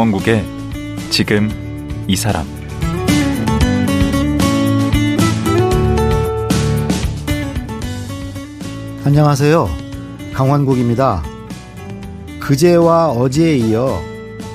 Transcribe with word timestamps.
강원국의 0.00 0.46
지금 1.10 1.50
이 2.08 2.16
사람 2.16 2.46
안녕하세요. 9.04 9.68
강원국입니다. 10.32 11.22
그제와 12.40 13.10
어제에 13.10 13.58
이어 13.58 14.00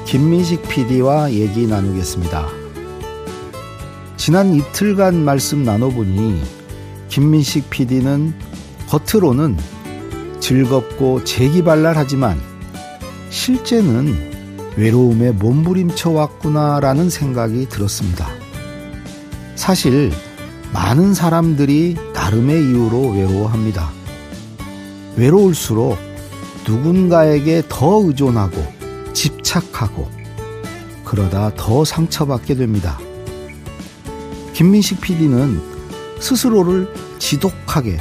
김민식 0.06 0.68
PD와 0.68 1.32
얘기 1.32 1.68
나누겠습니다. 1.68 2.48
지난 4.18 4.52
이틀간 4.56 5.24
말씀 5.24 5.64
나눠보니 5.64 6.42
김민식 7.10 7.70
PD는 7.70 8.34
겉으로는 8.90 9.58
즐겁고 10.40 11.24
재기발랄하지만 11.24 12.42
실제는 13.30 14.35
외로움에 14.78 15.32
몸부림쳐 15.32 16.12
왔구나라는 16.12 17.10
생각이 17.10 17.70
들었습니다. 17.70 18.28
사실 19.56 20.12
많은 20.74 21.14
사람들이 21.14 21.96
나름의 22.14 22.62
이유로 22.66 23.12
외로워합니다. 23.12 23.90
외로울수록 25.16 25.98
누군가에게 26.68 27.64
더 27.70 28.02
의존하고 28.04 28.62
집착하고 29.14 30.10
그러다 31.06 31.54
더 31.56 31.86
상처받게 31.86 32.56
됩니다. 32.56 33.00
김민식 34.54 35.00
PD는 35.00 35.62
스스로를 36.20 36.92
지독하게 37.20 37.98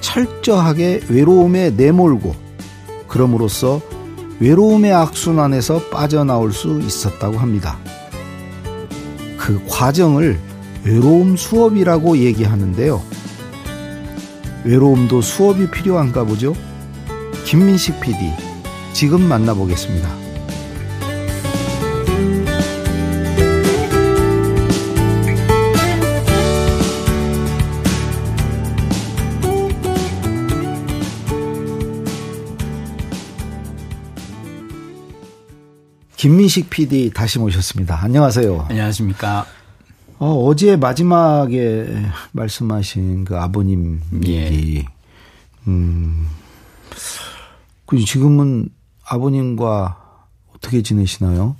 철저하게 0.00 1.02
외로움에 1.08 1.70
내몰고 1.70 2.34
그럼으로써 3.06 3.80
외로움의 4.40 4.92
악순환에서 4.92 5.90
빠져나올 5.90 6.52
수 6.52 6.80
있었다고 6.80 7.38
합니다. 7.38 7.78
그 9.36 9.60
과정을 9.68 10.38
외로움 10.84 11.36
수업이라고 11.36 12.18
얘기하는데요. 12.18 13.02
외로움도 14.64 15.20
수업이 15.22 15.70
필요한가 15.70 16.24
보죠? 16.24 16.54
김민식 17.44 18.00
PD, 18.00 18.16
지금 18.92 19.22
만나보겠습니다. 19.22 20.27
김민식 36.28 36.68
PD 36.68 37.10
다시 37.14 37.38
모셨습니다. 37.38 38.02
안녕하세요. 38.02 38.66
안녕하십니까. 38.68 39.46
어, 40.18 40.54
제 40.56 40.76
마지막에 40.76 42.04
말씀하신 42.32 43.24
그 43.24 43.38
아버님 43.38 44.02
얘기, 44.26 44.76
예. 44.76 44.84
음, 45.66 46.28
그 47.86 47.98
지금은 47.98 48.68
아버님과 49.06 50.26
어떻게 50.54 50.82
지내시나요? 50.82 51.56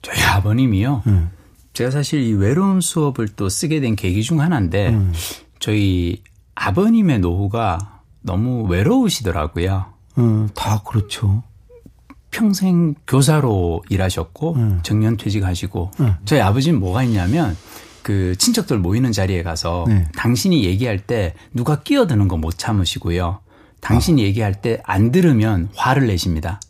저희 0.00 0.22
아버님이요. 0.22 1.02
네. 1.04 1.24
제가 1.72 1.90
사실 1.90 2.22
이 2.22 2.34
외로움 2.34 2.80
수업을 2.80 3.30
또 3.30 3.48
쓰게 3.48 3.80
된 3.80 3.96
계기 3.96 4.22
중 4.22 4.40
하나인데 4.40 4.92
네. 4.92 5.12
저희 5.58 6.22
아버님의 6.54 7.18
노후가 7.18 8.02
너무 8.20 8.62
외로우시더라고요. 8.68 9.86
음, 10.18 10.48
다 10.54 10.80
그렇죠. 10.86 11.42
평생 12.32 12.94
교사로 13.06 13.82
일하셨고 13.88 14.54
음. 14.54 14.80
정년 14.82 15.16
퇴직하시고 15.16 15.90
음. 16.00 16.14
저희 16.24 16.40
아버지는 16.40 16.80
뭐가 16.80 17.04
있냐면 17.04 17.56
그 18.02 18.34
친척들 18.36 18.78
모이는 18.78 19.12
자리에 19.12 19.44
가서 19.44 19.84
네. 19.86 20.08
당신이 20.16 20.64
얘기할 20.64 20.98
때 20.98 21.34
누가 21.54 21.82
끼어드는 21.82 22.26
거 22.26 22.36
못 22.36 22.58
참으시고요. 22.58 23.38
당신이 23.80 24.22
아. 24.22 24.24
얘기할 24.26 24.60
때 24.60 24.80
안 24.84 25.12
들으면 25.12 25.68
화를 25.76 26.08
내십니다. 26.08 26.60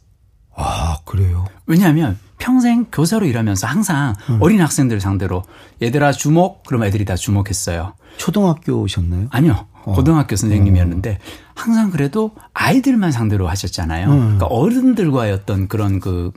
아, 0.54 0.98
그래요? 1.06 1.46
왜냐하면 1.66 2.18
평생 2.38 2.84
교사로 2.92 3.24
일하면서 3.26 3.66
항상 3.66 4.14
음. 4.28 4.38
어린 4.42 4.60
학생들 4.60 5.00
상대로 5.00 5.42
얘들아 5.80 6.12
주목 6.12 6.64
그럼 6.64 6.84
애들이 6.84 7.04
다 7.06 7.14
주목했어요. 7.16 7.94
초등학교셨나요? 8.18 9.28
아니요. 9.30 9.66
어. 9.84 9.92
고등학교 9.92 10.36
선생님이었는데 10.36 11.18
항상 11.54 11.90
그래도 11.90 12.32
아이들만 12.54 13.12
상대로 13.12 13.48
하셨잖아요. 13.48 14.08
음. 14.10 14.18
그러니까 14.18 14.46
어른들과의 14.46 15.32
어떤 15.32 15.68
그런 15.68 16.00
그 16.00 16.32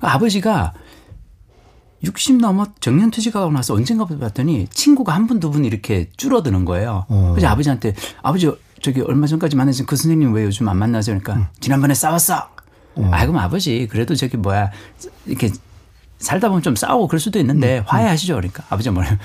아버지가 0.00 0.72
60 2.04 2.38
넘어 2.38 2.66
정년 2.80 3.10
퇴직하고 3.12 3.50
나서 3.52 3.74
언젠가 3.74 4.04
봤더니 4.04 4.66
친구가 4.68 5.14
한 5.14 5.26
분 5.28 5.38
두 5.38 5.50
분 5.50 5.64
이렇게 5.64 6.10
줄어드는 6.16 6.64
거예요. 6.64 7.06
어. 7.08 7.30
그래서 7.34 7.48
아버지한테 7.48 7.94
아버지 8.22 8.50
저기 8.80 9.00
얼마 9.00 9.26
전까지 9.28 9.54
만나신 9.54 9.86
그 9.86 9.94
선생님 9.94 10.32
왜 10.34 10.44
요즘 10.44 10.68
안 10.68 10.76
만나죠? 10.78 11.12
그러니까 11.12 11.34
음. 11.34 11.46
지난번에 11.60 11.94
싸웠어. 11.94 12.48
어. 12.96 13.10
아 13.12 13.20
그럼 13.24 13.38
아버지 13.38 13.86
그래도 13.88 14.16
저기 14.16 14.36
뭐야 14.36 14.70
이렇게 15.26 15.50
살다 16.18 16.48
보면 16.48 16.62
좀 16.62 16.74
싸우고 16.74 17.06
그럴 17.06 17.20
수도 17.20 17.38
있는데 17.38 17.78
음. 17.78 17.84
화해하시죠. 17.86 18.34
그러니까 18.34 18.64
아버지가 18.68 18.92
뭐래요? 18.92 19.16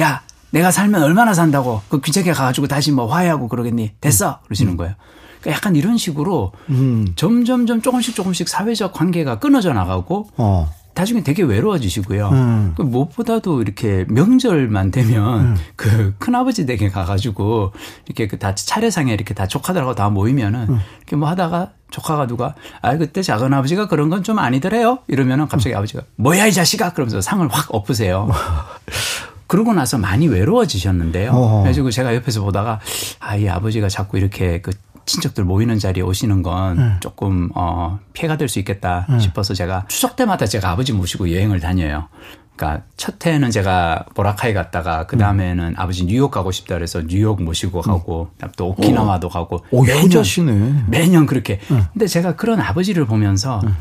야 0.00 0.22
내가 0.54 0.70
살면 0.70 1.02
얼마나 1.02 1.34
산다고 1.34 1.82
그 1.88 2.00
귀찮게 2.00 2.32
가가지고 2.32 2.68
다시 2.68 2.92
뭐 2.92 3.06
화해하고 3.06 3.48
그러겠니? 3.48 3.92
됐어 4.00 4.38
그러시는 4.44 4.72
음. 4.74 4.76
거예요. 4.76 4.94
그러니까 5.40 5.56
약간 5.58 5.74
이런 5.76 5.98
식으로 5.98 6.52
음. 6.70 7.08
점점 7.16 7.66
점 7.66 7.82
조금씩 7.82 8.14
조금씩 8.14 8.48
사회적 8.48 8.92
관계가 8.92 9.40
끊어져 9.40 9.72
나가고 9.72 10.28
어. 10.36 10.70
나중에 10.94 11.24
되게 11.24 11.42
외로워지시고요. 11.42 12.28
음. 12.28 12.74
그 12.76 12.82
무엇보다도 12.82 13.62
이렇게 13.62 14.04
명절만 14.08 14.92
되면 14.92 15.40
음. 15.40 15.56
그 15.74 16.14
큰아버지 16.20 16.66
댁에 16.66 16.88
가가지고 16.88 17.72
이렇게 18.06 18.28
그 18.28 18.38
다 18.38 18.54
차례상에 18.54 19.12
이렇게 19.12 19.34
다 19.34 19.48
조카들하고 19.48 19.96
다 19.96 20.08
모이면은 20.08 20.66
음. 20.68 20.78
이렇게 20.98 21.16
뭐 21.16 21.28
하다가 21.30 21.72
조카가 21.90 22.28
누가 22.28 22.54
아 22.80 22.96
그때 22.96 23.22
작은 23.22 23.52
아버지가 23.52 23.88
그런 23.88 24.08
건 24.08 24.22
좀 24.22 24.38
아니더래요. 24.38 25.00
이러면은 25.08 25.48
갑자기 25.48 25.74
음. 25.74 25.78
아버지가 25.78 26.02
뭐야 26.14 26.46
이 26.46 26.52
자식아 26.52 26.92
그러면서 26.92 27.20
상을 27.20 27.46
확 27.50 27.74
엎으세요. 27.74 28.30
그러고 29.46 29.72
나서 29.74 29.98
많이 29.98 30.26
외로워지셨는데요. 30.28 31.30
어허. 31.32 31.56
그래가지고 31.62 31.90
제가 31.90 32.14
옆에서 32.14 32.42
보다가 32.42 32.80
아, 33.20 33.36
이 33.36 33.48
아버지가 33.48 33.88
자꾸 33.88 34.18
이렇게 34.18 34.60
그 34.60 34.70
친척들 35.06 35.44
모이는 35.44 35.78
자리에 35.78 36.02
오시는 36.02 36.42
건 36.42 36.76
네. 36.78 36.96
조금 37.00 37.50
어 37.54 37.98
피해가 38.14 38.38
될 38.38 38.48
수 38.48 38.58
있겠다 38.58 39.06
네. 39.10 39.18
싶어서 39.18 39.52
제가 39.52 39.84
추석 39.88 40.16
때마다 40.16 40.46
제가 40.46 40.70
아버지 40.70 40.92
모시고 40.92 41.30
여행을 41.30 41.60
다녀요. 41.60 42.08
그러니까 42.56 42.84
첫 42.96 43.24
해는 43.26 43.50
제가 43.50 44.06
보라카이 44.14 44.54
갔다가 44.54 45.06
그 45.06 45.18
다음에는 45.18 45.64
음. 45.70 45.74
아버지 45.76 46.04
뉴욕 46.06 46.30
가고 46.30 46.52
싶다 46.52 46.76
그래서 46.76 47.02
뉴욕 47.06 47.42
모시고 47.42 47.82
가고 47.82 48.30
음. 48.42 48.48
또 48.56 48.68
오키나와도 48.68 49.26
오. 49.26 49.30
가고 49.30 49.64
오, 49.72 49.82
매년 49.84 50.04
효자시네. 50.04 50.84
매년 50.86 51.26
그렇게. 51.26 51.58
음. 51.70 51.84
근데 51.92 52.06
제가 52.06 52.36
그런 52.36 52.60
아버지를 52.60 53.06
보면서 53.06 53.60
음. 53.64 53.76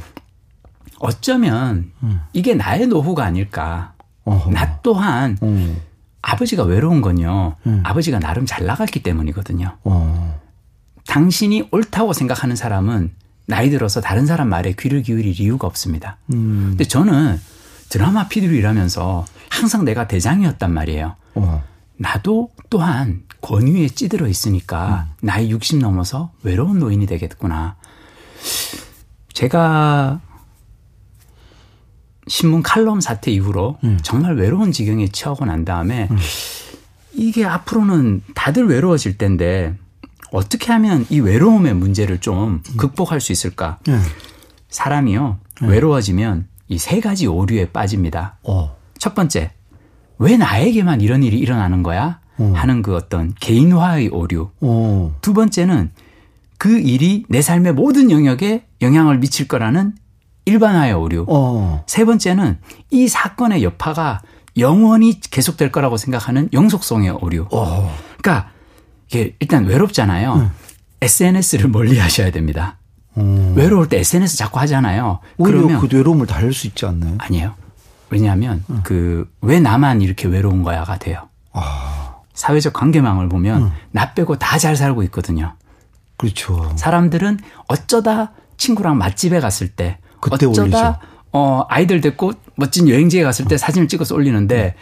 어쩌면 1.00 1.92
음. 2.02 2.22
이게 2.34 2.56
나의 2.56 2.88
노후가 2.88 3.24
아닐까. 3.24 3.94
어허. 4.26 4.52
나 4.52 4.80
또한 4.82 5.38
음. 5.44 5.82
아버지가 6.22 6.64
외로운 6.64 7.02
건요. 7.02 7.56
음. 7.66 7.82
아버지가 7.84 8.20
나름 8.20 8.46
잘 8.46 8.66
나갔기 8.66 9.04
때문이거든요. 9.04 9.78
어. 9.84 10.40
당신이 11.08 11.70
옳다고 11.72 12.14
생각하는 12.14 12.56
사람은 12.56 13.12
나이 13.46 13.70
들어서 13.70 14.00
다른 14.00 14.26
사람 14.26 14.48
말에 14.50 14.74
귀를 14.80 15.02
기울일 15.02 15.40
이유가 15.40 15.68
없습니다. 15.68 16.18
음. 16.34 16.68
근데 16.70 16.86
저는 16.86 17.40
드라마 17.90 18.28
피디로 18.28 18.54
일하면서 18.54 19.26
항상 19.50 19.86
내가 19.86 20.08
대장이었단 20.08 20.74
말이에요. 20.74 21.16
어. 21.36 21.64
나도 21.98 22.50
또한 22.70 23.24
권위에 23.42 23.90
찌들어 23.90 24.28
있으니까 24.28 25.08
음. 25.10 25.28
나이 25.28 25.52
60 25.52 25.80
넘어서 25.80 26.32
외로운 26.44 26.80
노인이 26.80 27.06
되겠구나. 27.06 27.76
제가 29.34 30.22
신문 32.28 32.64
칼럼 32.64 33.02
사태 33.02 33.32
이후로 33.32 33.78
음. 33.84 34.00
정말 34.02 34.36
외로운 34.36 34.72
지경에 34.72 35.08
처하고 35.10 35.46
난 35.46 35.66
다음에 35.66 36.08
음. 36.12 36.18
이게 37.14 37.46
앞으로는 37.46 38.22
다들 38.34 38.68
외로워질 38.68 39.18
텐데 39.18 39.76
어떻게 40.32 40.72
하면 40.72 41.06
이 41.10 41.20
외로움의 41.20 41.76
문제를 41.76 42.20
좀 42.20 42.62
음. 42.68 42.78
극복할 42.78 43.22
수 43.22 43.32
있을까? 43.32 43.78
네. 43.86 43.98
사람이요 44.70 45.38
네. 45.62 45.68
외로워지면 45.68 46.48
이 46.70 46.78
세 46.80 47.00
가지 47.02 47.28
오류에 47.28 47.70
빠집니다. 47.70 48.38
어. 48.44 48.76
첫 48.98 49.14
번째 49.14 49.52
왜 50.18 50.38
나에게만 50.38 51.02
이런 51.02 51.22
일이 51.22 51.38
일어나는 51.38 51.84
거야? 51.84 52.20
어. 52.38 52.52
하는 52.56 52.82
그 52.82 52.96
어떤 52.96 53.34
개인화의 53.40 54.08
오류. 54.10 54.50
어. 54.62 55.16
두 55.22 55.34
번째는 55.34 55.92
그 56.58 56.80
일이 56.80 57.26
내 57.30 57.42
삶의 57.42 57.74
모든 57.74 58.10
영역에 58.10 58.66
영향을 58.82 59.20
미칠 59.20 59.48
거라는 59.48 59.94
일반화의 60.46 60.94
오류. 60.94 61.26
어. 61.28 61.84
세 61.88 62.06
번째는 62.06 62.58
이 62.92 63.08
사건의 63.08 63.64
여파가 63.64 64.22
영원히 64.58 65.20
계속될 65.20 65.72
거라고 65.72 65.98
생각하는 65.98 66.50
영속성의 66.54 67.12
오류. 67.22 67.48
어. 67.52 67.96
그러니까 68.22 68.52
이게 69.10 69.36
일단 69.40 69.66
외롭잖아요. 69.66 70.34
응. 70.36 70.52
SNS를 71.02 71.70
멀리 71.70 71.98
하셔야 72.00 72.32
됩니다. 72.32 72.78
음. 73.18 73.54
외로울 73.56 73.90
때 73.90 74.00
SNS 74.00 74.38
자꾸 74.38 74.60
하잖아요. 74.62 75.20
오히려 75.38 75.60
그러면 75.62 75.82
그 75.82 75.96
외로움을 75.96 76.26
달랠 76.28 76.54
수 76.54 76.68
있지 76.68 76.86
않나요? 76.86 77.16
아니에요. 77.20 77.54
왜냐하면 78.10 78.64
그왜 78.84 79.60
나만 79.60 80.02
이렇게 80.02 80.28
외로운 80.28 80.62
거야가 80.64 80.98
돼요. 81.00 81.30
아, 81.52 82.16
사회적 82.34 82.74
관계망을 82.74 83.28
보면 83.28 83.72
나 83.92 84.14
빼고 84.14 84.38
다 84.38 84.58
잘 84.60 84.76
살고 84.76 85.02
있거든요. 85.04 85.56
그렇죠. 86.18 86.72
사람들은 86.76 87.40
어쩌다 87.68 88.32
친구랑 88.58 88.98
맛집에 88.98 89.40
갔을 89.40 89.68
때 89.68 89.98
그때 90.32 90.46
어쩌다 90.46 90.64
올리죠. 90.64 90.96
어 91.34 91.66
아이들 91.70 92.02
데리고 92.02 92.32
멋진 92.56 92.88
여행지에 92.90 93.24
갔을 93.24 93.46
때 93.46 93.58
사진을 93.58 93.88
찍어서 93.88 94.16
올리는데 94.16 94.76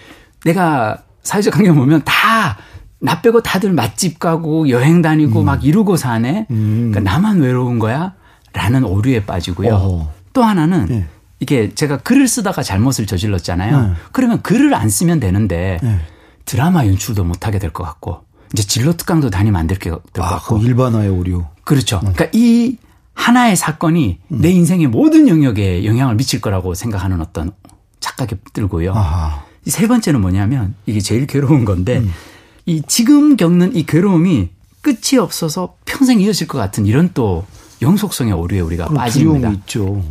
내가 0.44 0.98
사회적 1.24 1.54
관계 1.54 1.72
보면 1.72 2.02
다 2.06 2.58
나 3.04 3.20
빼고 3.22 3.42
다들 3.42 3.74
맛집 3.74 4.20
가고 4.20 4.70
여행 4.70 5.02
다니고 5.02 5.40
음. 5.40 5.46
막 5.46 5.66
이루고 5.66 5.98
사네. 5.98 6.46
그러니까 6.48 7.00
나만 7.00 7.40
외로운 7.42 7.80
거야? 7.80 8.14
라는 8.54 8.84
오류에 8.84 9.26
빠지고요. 9.26 9.74
어허. 9.74 10.10
또 10.34 10.44
하나는 10.44 10.86
네. 10.86 11.08
이게 11.40 11.74
제가 11.74 11.98
글을 11.98 12.28
쓰다가 12.28 12.62
잘못을 12.62 13.08
저질렀잖아요. 13.08 13.82
네. 13.82 13.94
그러면 14.12 14.44
글을 14.44 14.76
안 14.76 14.88
쓰면 14.90 15.20
되는데 15.20 15.80
네. 15.82 16.00
드라마 16.46 16.86
연출도 16.86 17.24
못 17.24 17.48
하게 17.48 17.58
될 17.58 17.72
것 17.72 17.84
같고 17.84 18.22
이제 18.54 18.62
진로 18.62 18.94
특강도 18.94 19.32
다니면 19.32 19.60
안 19.60 19.66
될것 19.66 20.04
아, 20.20 20.22
같고 20.22 20.60
그 20.60 20.66
일반화의 20.66 21.10
오류. 21.10 21.46
그렇죠. 21.64 22.00
그러니까 22.02 22.28
이 22.34 22.78
하나의 23.14 23.56
사건이 23.56 24.20
내 24.30 24.50
인생의 24.50 24.88
모든 24.88 25.28
영역에 25.28 25.86
영향을 25.86 26.16
미칠 26.16 26.42
거라고 26.42 26.74
생각하는 26.74 27.22
어떤 27.22 27.52
착각이 28.00 28.36
들고요. 28.54 28.94
아하. 28.94 29.44
이세 29.66 29.88
번째는 29.88 30.22
뭐냐면 30.22 30.74
이게 30.86 31.00
제일 31.00 31.28
괴로운 31.28 31.66
건데 31.66 32.04
이 32.66 32.82
지금 32.88 33.38
겪는 33.38 33.76
이 33.76 33.86
괴로움이 33.86 34.50
끝이 34.82 35.20
없어서 35.20 35.76
평생 35.86 36.20
이어질 36.20 36.48
것 36.48 36.58
같은 36.58 36.86
이런 36.88 37.12
또 37.14 37.46
영속성의 37.82 38.34
오류에 38.34 38.60
우리가 38.60 38.88
빠집니다. 38.88 39.50
있죠. 39.52 40.04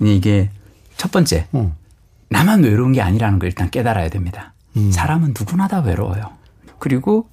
이게 0.00 0.50
첫 0.96 1.12
번째 1.12 1.46
어. 1.52 1.76
나만 2.28 2.64
외로운 2.64 2.92
게 2.92 3.00
아니라는 3.00 3.38
걸 3.38 3.48
일단 3.48 3.70
깨달아야 3.70 4.08
됩니다. 4.08 4.54
음. 4.76 4.90
사람은 4.90 5.34
누구나 5.38 5.68
다 5.68 5.80
외로워요. 5.80 6.30
그리고 6.78 7.28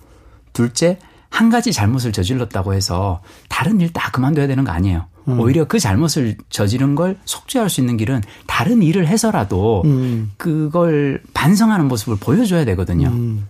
둘째, 0.53 0.99
한 1.33 1.49
가지 1.49 1.73
잘못을 1.73 2.11
저질렀다고 2.11 2.75
해서 2.75 3.21
다른 3.49 3.81
일 3.81 3.91
다 3.91 4.11
그만둬야 4.11 4.45
되는 4.45 4.63
거 4.63 4.71
아니에요. 4.71 5.07
음. 5.27 5.39
오히려 5.39 5.65
그 5.65 5.79
잘못을 5.79 6.37
저지른 6.49 6.93
걸 6.93 7.17
속죄할 7.25 7.71
수 7.71 7.81
있는 7.81 7.97
길은 7.97 8.21
다른 8.45 8.83
일을 8.83 9.07
해서라도 9.07 9.81
음. 9.85 10.31
그걸 10.37 11.23
반성하는 11.33 11.87
모습을 11.87 12.17
보여줘야 12.17 12.65
되거든요. 12.65 13.07
음. 13.07 13.47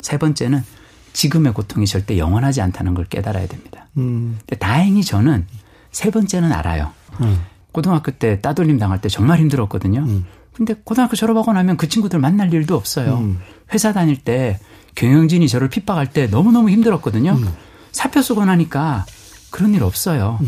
세 0.00 0.18
번째는 0.18 0.62
지금의 1.12 1.52
고통이 1.52 1.84
절대 1.86 2.16
영원하지 2.16 2.60
않다는 2.60 2.94
걸 2.94 3.06
깨달아야 3.06 3.48
됩니다. 3.48 3.88
음. 3.96 4.38
근데 4.46 4.56
다행히 4.56 5.02
저는 5.02 5.46
세 5.90 6.12
번째는 6.12 6.52
알아요. 6.52 6.92
음. 7.22 7.40
고등학교 7.72 8.12
때 8.12 8.40
따돌림 8.40 8.78
당할 8.78 9.00
때 9.00 9.08
정말 9.08 9.40
힘들었거든요. 9.40 10.06
근데 10.52 10.74
고등학교 10.84 11.16
졸업하고 11.16 11.52
나면 11.52 11.76
그 11.76 11.88
친구들 11.88 12.20
만날 12.20 12.52
일도 12.54 12.76
없어요. 12.76 13.34
음. 13.70 13.74
회사 13.74 13.92
다닐 13.92 14.16
때 14.16 14.58
경영진이 14.94 15.48
저를 15.48 15.68
핍박할 15.68 16.12
때 16.12 16.26
너무너무 16.26 16.70
힘들었거든요. 16.70 17.32
음. 17.32 17.48
사표 17.92 18.22
쓰고 18.22 18.44
나니까 18.44 19.06
그런 19.50 19.74
일 19.74 19.82
없어요. 19.82 20.38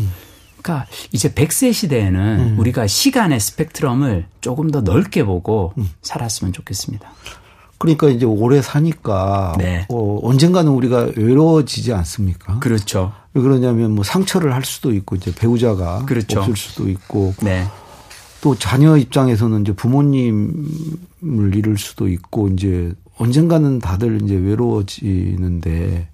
그러니까 0.61 0.87
이제 1.11 1.29
100세 1.33 1.73
시대에는 1.73 2.57
우리가 2.57 2.87
시간의 2.87 3.39
스펙트럼을 3.39 4.25
조금 4.39 4.71
더 4.71 4.81
넓게 4.81 5.25
보고 5.25 5.73
살았으면 6.01 6.53
좋겠습니다. 6.53 7.11
그러니까 7.77 8.07
이제 8.07 8.25
오래 8.25 8.61
사니까 8.61 9.55
네. 9.57 9.85
어, 9.89 10.19
언젠가는 10.23 10.71
우리가 10.71 11.09
외로워지지 11.17 11.91
않습니까? 11.91 12.59
그렇죠. 12.59 13.11
왜 13.33 13.41
그러냐면 13.41 13.91
뭐 13.91 14.05
상처를 14.05 14.53
할 14.53 14.63
수도 14.63 14.93
있고 14.93 15.17
이제 15.17 15.35
배우자가 15.35 16.05
그렇죠. 16.05 16.39
없을 16.39 16.55
수도 16.55 16.89
있고 16.89 17.33
네. 17.41 17.65
또 18.39 18.55
자녀 18.55 18.95
입장에서는 18.95 19.61
이제 19.61 19.73
부모님을 19.73 21.55
잃을 21.55 21.77
수도 21.77 22.07
있고 22.07 22.47
이제 22.49 22.93
언젠가는 23.17 23.79
다들 23.79 24.21
이제 24.23 24.35
외로워지는데 24.35 26.07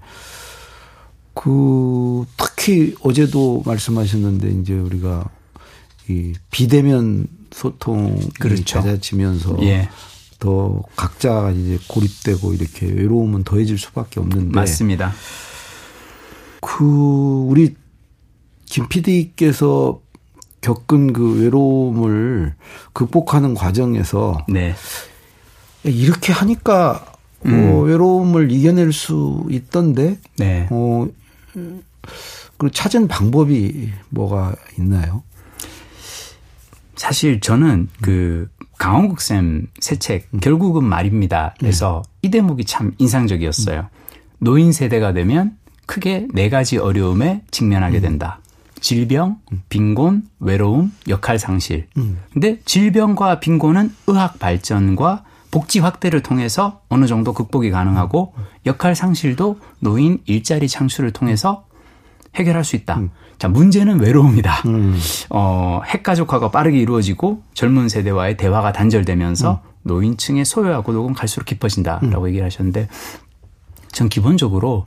그 1.34 2.26
특히 2.38 2.96
어제도 3.02 3.64
말씀하셨는데 3.66 4.50
이제 4.62 4.74
우리가 4.74 5.30
이 6.10 6.34
비대면 6.52 7.28
소통이 7.52 8.30
그렇죠. 8.40 8.64
잦아지면서 8.64 9.58
예. 9.62 9.90
더 10.40 10.82
각자가 10.96 11.52
이제 11.52 11.80
고립되고 11.88 12.54
이렇게 12.54 12.88
외로움은 12.88 13.44
더해질 13.44 13.78
수밖에 13.78 14.20
없는데 14.20 14.56
맞습니다. 14.56 15.14
그 16.62 16.84
우리 16.84 17.76
김 18.66 18.88
PD께서 18.88 20.02
겪은 20.62 21.14
그 21.14 21.42
외로움을 21.42 22.56
극복하는 22.94 23.54
과정에서 23.54 24.46
네. 24.48 24.76
이렇게 25.84 26.34
하니까 26.34 27.06
어, 27.46 27.82
외로움을 27.86 28.52
이겨낼 28.52 28.92
수 28.92 29.46
있던데 29.50 30.18
네. 30.38 30.68
어, 30.72 31.08
그 32.58 32.70
찾은 32.72 33.08
방법이 33.08 33.92
뭐가 34.10 34.56
있나요? 34.78 35.24
사실 36.96 37.40
저는 37.40 37.88
그 38.02 38.50
강원국 38.78 39.22
쌤새책 39.22 40.30
결국은 40.42 40.84
말입니다. 40.84 41.56
그래서 41.60 42.02
이 42.22 42.30
대목이 42.30 42.66
참 42.66 42.94
인상적이었어요. 42.98 43.90
노인 44.40 44.74
세대가 44.74 45.14
되면 45.14 45.58
크게 45.86 46.28
네 46.34 46.50
가지 46.50 46.78
어려움에 46.78 47.44
직면하게 47.52 48.02
된다. 48.02 48.40
질병, 48.82 49.40
빈곤, 49.70 50.24
외로움, 50.40 50.94
역할 51.08 51.40
상실. 51.40 51.88
근데 52.34 52.60
질병과 52.64 53.40
빈곤은 53.40 53.94
의학 54.08 54.40
발전과 54.40 55.24
복지 55.52 55.80
확대를 55.80 56.22
통해서 56.22 56.82
어느 56.90 57.06
정도 57.08 57.34
극복이 57.34 57.72
가능하고 57.72 58.34
역할 58.66 58.96
상실도 58.96 59.60
노인 59.80 60.20
일자리 60.26 60.68
창출을 60.68 61.12
통해서 61.12 61.66
해결할 62.36 62.64
수 62.64 62.76
있다. 62.76 63.00
자, 63.40 63.48
문제는 63.48 64.00
외로움이다. 64.00 64.64
어, 65.32 65.82
핵가족화가 65.86 66.52
빠르게 66.52 66.78
이루어지고 66.80 67.42
젊은 67.54 67.90
세대와의 67.90 68.38
대화가 68.38 68.72
단절되면서 68.72 69.62
노인층의 69.84 70.46
소외와 70.46 70.82
고독은 70.82 71.14
갈수록 71.14 71.46
깊어진다라고 71.46 72.28
얘기를 72.28 72.46
하셨는데 72.46 72.88
전 73.92 74.10
기본적으로 74.10 74.86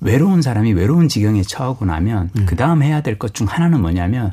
외로운 0.00 0.42
사람이 0.42 0.72
외로운 0.74 1.08
지경에 1.08 1.40
처하고 1.42 1.86
나면 1.86 2.30
그 2.46 2.56
다음 2.56 2.82
해야 2.82 3.00
될 3.00 3.16
것 3.18 3.32
중 3.32 3.46
하나는 3.46 3.80
뭐냐면 3.80 4.30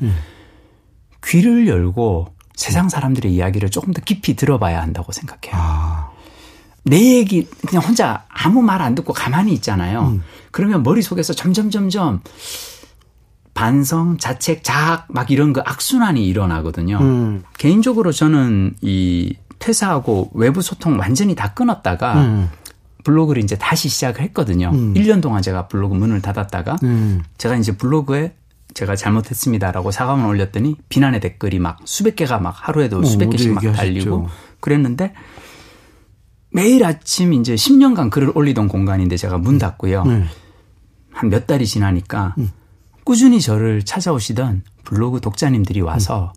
귀를 1.25 1.67
열고 1.67 2.33
세상 2.55 2.89
사람들의 2.89 3.33
이야기를 3.33 3.69
조금 3.69 3.93
더 3.93 4.01
깊이 4.01 4.35
들어봐야 4.35 4.81
한다고 4.81 5.11
생각해요. 5.11 5.51
아, 5.53 6.09
내 6.83 7.17
얘기 7.17 7.47
그냥 7.67 7.83
혼자 7.83 8.25
아무 8.29 8.61
말 8.61 8.81
안 8.81 8.95
듣고 8.95 9.13
가만히 9.13 9.53
있잖아요. 9.53 10.19
그러면 10.51 10.83
머릿속에서 10.83 11.33
점점 11.33 11.69
점점 11.69 12.21
반성, 13.53 14.17
자책, 14.17 14.63
자학 14.63 15.05
막 15.09 15.29
이런 15.29 15.53
그 15.53 15.61
악순환이 15.63 16.25
일어나거든요. 16.25 16.97
음. 17.01 17.43
개인적으로 17.57 18.11
저는 18.11 18.75
이 18.81 19.35
퇴사하고 19.59 20.31
외부 20.33 20.61
소통 20.61 20.97
완전히 20.99 21.35
다 21.35 21.53
끊었다가 21.53 22.15
음. 22.21 22.49
블로그를 23.03 23.43
이제 23.43 23.57
다시 23.57 23.89
시작을 23.89 24.21
했거든요. 24.21 24.71
음. 24.73 24.93
1년 24.93 25.21
동안 25.21 25.41
제가 25.41 25.67
블로그 25.67 25.95
문을 25.95 26.21
닫았다가 26.21 26.77
음. 26.83 27.23
제가 27.37 27.55
이제 27.57 27.75
블로그에 27.77 28.33
제가 28.73 28.95
잘못했습니다라고 28.95 29.91
사과문 29.91 30.25
올렸더니 30.25 30.75
비난의 30.89 31.19
댓글이 31.19 31.59
막 31.59 31.79
수백 31.85 32.15
개가 32.15 32.39
막 32.39 32.55
하루에도 32.55 32.99
어, 32.99 33.03
수백 33.03 33.25
모두 33.25 33.37
개씩 33.37 33.53
막. 33.53 33.61
달리고 33.61 34.29
그랬는데 34.59 35.13
매일 36.51 36.83
아침 36.83 37.33
이제 37.33 37.55
10년간 37.55 38.09
글을 38.09 38.31
올리던 38.35 38.67
공간인데 38.67 39.17
제가 39.17 39.37
문 39.37 39.57
닫고요. 39.57 40.03
네. 40.05 40.25
한몇 41.11 41.47
달이 41.47 41.65
지나니까 41.65 42.35
음. 42.37 42.51
꾸준히 43.03 43.41
저를 43.41 43.83
찾아오시던 43.83 44.63
블로그 44.83 45.21
독자님들이 45.21 45.81
와서 45.81 46.33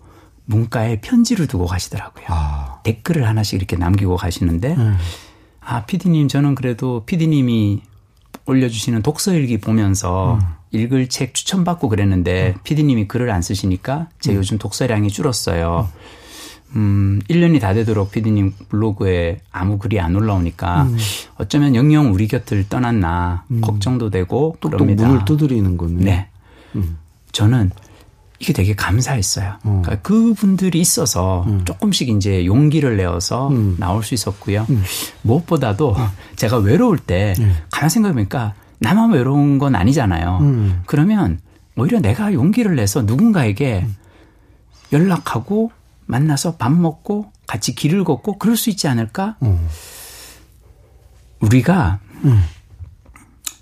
문가에 0.46 1.00
편지를 1.00 1.46
두고 1.46 1.66
가시더라고요. 1.66 2.26
아, 2.28 2.80
댓글을 2.84 3.26
하나씩 3.26 3.54
이렇게 3.54 3.76
남기고 3.76 4.16
가시는데 4.16 4.76
네. 4.76 4.92
아, 5.60 5.84
피디님, 5.86 6.28
저는 6.28 6.54
그래도 6.54 7.04
피디님이 7.06 7.82
올려주시는 8.46 9.02
독서일기 9.02 9.58
보면서 9.58 10.38
읽을 10.74 11.08
책 11.08 11.34
추천받고 11.34 11.88
그랬는데 11.88 12.54
피디님이 12.64 13.06
글을 13.06 13.30
안 13.30 13.42
쓰시니까 13.42 14.08
제 14.20 14.34
요즘 14.34 14.58
독서량이 14.58 15.08
줄었어요. 15.08 15.88
음, 16.76 17.20
1년이 17.28 17.60
다 17.60 17.72
되도록 17.72 18.10
피디님 18.10 18.52
블로그에 18.68 19.38
아무 19.52 19.78
글이 19.78 20.00
안 20.00 20.16
올라오니까 20.16 20.88
어쩌면 21.36 21.76
영영 21.76 22.12
우리 22.12 22.26
곁을 22.26 22.68
떠났나 22.68 23.44
걱정도 23.60 24.10
되고 24.10 24.56
또, 24.60 24.68
또 24.68 24.76
그럽니다. 24.76 25.06
문을 25.06 25.24
두드리는 25.24 25.76
거네. 25.76 26.04
네. 26.72 26.82
저는 27.30 27.70
이게 28.40 28.52
되게 28.52 28.74
감사했어요. 28.74 29.54
그러니까 29.62 29.96
그분들이 30.02 30.80
있어서 30.80 31.46
조금씩 31.64 32.08
이제 32.08 32.44
용기를 32.44 32.96
내어서 32.96 33.52
나올 33.78 34.02
수 34.02 34.12
있었고요. 34.14 34.66
무엇보다도 35.22 35.94
제가 36.34 36.58
외로울 36.58 36.98
때 36.98 37.34
가만 37.70 37.88
생각해보니까 37.88 38.54
나만 38.78 39.10
외로운 39.12 39.58
건 39.58 39.74
아니잖아요. 39.74 40.82
그러면 40.86 41.38
오히려 41.76 42.00
내가 42.00 42.32
용기를 42.32 42.76
내서 42.76 43.02
누군가에게 43.02 43.86
연락하고 44.92 45.72
만나서 46.06 46.56
밥 46.56 46.72
먹고 46.72 47.32
같이 47.46 47.74
길을 47.74 48.04
걷고 48.04 48.38
그럴 48.38 48.56
수 48.56 48.70
있지 48.70 48.88
않을까? 48.88 49.36
음. 49.42 49.68
우리가 51.40 51.98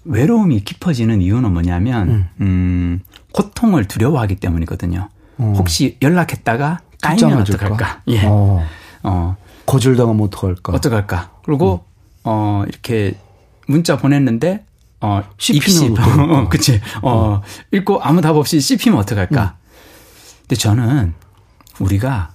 외로움이 0.04 0.61
깊어지는 0.61 1.21
이유는 1.23 1.52
뭐냐면 1.52 2.28
음, 2.40 3.00
고통을 3.33 3.87
두려워하기 3.87 4.37
때문이거든요. 4.37 5.09
어. 5.38 5.54
혹시 5.57 5.97
연락했다가 6.02 6.81
까이면? 7.00 7.40
어떡할까? 7.42 8.02
예. 8.09 8.26
어. 8.26 8.64
어, 9.02 9.37
거절당하면 9.66 10.23
어떡할까? 10.26 10.73
어떡할까? 10.75 11.31
그리고 11.45 11.85
어 12.25 12.64
이렇게 12.69 13.16
문자 13.66 13.97
보냈는데 13.97 14.64
어 15.02 15.23
씹히면? 15.37 15.99
어, 16.30 16.49
그치 16.49 16.80
어 17.02 17.42
읽고 17.73 18.02
아무 18.02 18.21
답 18.21 18.37
없이 18.37 18.61
씹히면 18.61 18.99
어떡할까? 19.00 19.56
근데 20.42 20.56
저는 20.56 21.14
우리가 21.80 22.30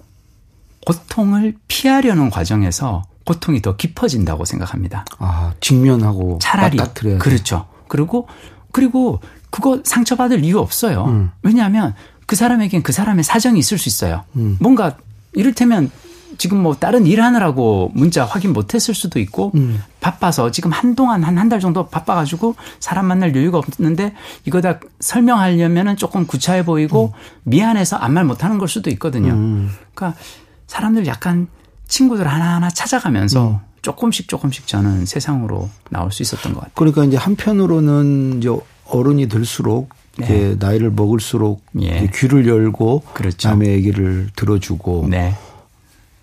고통을 0.86 1.56
피하려는 1.66 2.30
과정에서 2.30 3.04
고통이 3.24 3.60
더 3.60 3.76
깊어진다고 3.76 4.44
생각합니다. 4.44 5.04
아, 5.18 5.52
직면하고 5.60 6.38
차라리 6.40 6.76
맞닥뜨려야 6.78 7.14
돼. 7.16 7.18
그렇죠. 7.18 7.66
그리고 7.88 8.26
그리고 8.72 9.20
그거 9.50 9.80
상처받을 9.84 10.44
이유 10.44 10.58
없어요. 10.58 11.04
음. 11.06 11.30
왜냐하면 11.42 11.94
그 12.26 12.36
사람에겐 12.36 12.82
그 12.82 12.92
사람의 12.92 13.24
사정이 13.24 13.58
있을 13.58 13.78
수 13.78 13.88
있어요. 13.88 14.24
음. 14.36 14.56
뭔가 14.60 14.96
이를테면 15.32 15.90
지금 16.38 16.62
뭐 16.62 16.74
다른 16.74 17.06
일 17.06 17.20
하느라고 17.20 17.90
문자 17.94 18.24
확인 18.24 18.52
못 18.52 18.74
했을 18.74 18.94
수도 18.94 19.18
있고 19.18 19.50
음. 19.56 19.82
바빠서 20.00 20.50
지금 20.50 20.70
한동안 20.70 21.24
한 21.24 21.36
한 21.36 21.48
달 21.48 21.60
정도 21.60 21.86
바빠가지고 21.88 22.54
사람 22.80 23.06
만날 23.06 23.34
여유가 23.34 23.58
없는데 23.58 24.14
이거 24.44 24.60
다 24.60 24.78
설명하려면은 25.00 25.96
조금 25.96 26.26
구차해 26.26 26.64
보이고 26.64 27.12
미안해서 27.44 27.96
아무 27.96 28.14
말 28.14 28.24
못하는 28.24 28.58
걸 28.58 28.68
수도 28.68 28.88
있거든요. 28.90 29.32
음. 29.32 29.70
그러니까 29.94 30.18
사람들 30.66 31.06
약간 31.06 31.48
친구들 31.88 32.26
하나하나 32.28 32.68
찾아가면서 32.70 33.48
음. 33.50 33.58
조금씩 33.82 34.28
조금씩 34.28 34.66
저는 34.66 35.06
세상으로 35.06 35.68
나올 35.90 36.12
수 36.12 36.22
있었던 36.22 36.52
것 36.52 36.60
같아요. 36.60 36.72
그러니까 36.74 37.04
이제 37.04 37.16
한편으로는 37.16 38.38
이제 38.38 38.50
어른이 38.86 39.28
들수록 39.28 39.90
네. 40.18 40.56
나이를 40.58 40.90
먹을수록 40.90 41.64
예. 41.80 42.10
귀를 42.14 42.46
열고 42.46 43.04
그렇죠. 43.14 43.48
남의 43.48 43.68
얘기를 43.70 44.28
들어주고 44.36 45.06
네. 45.08 45.34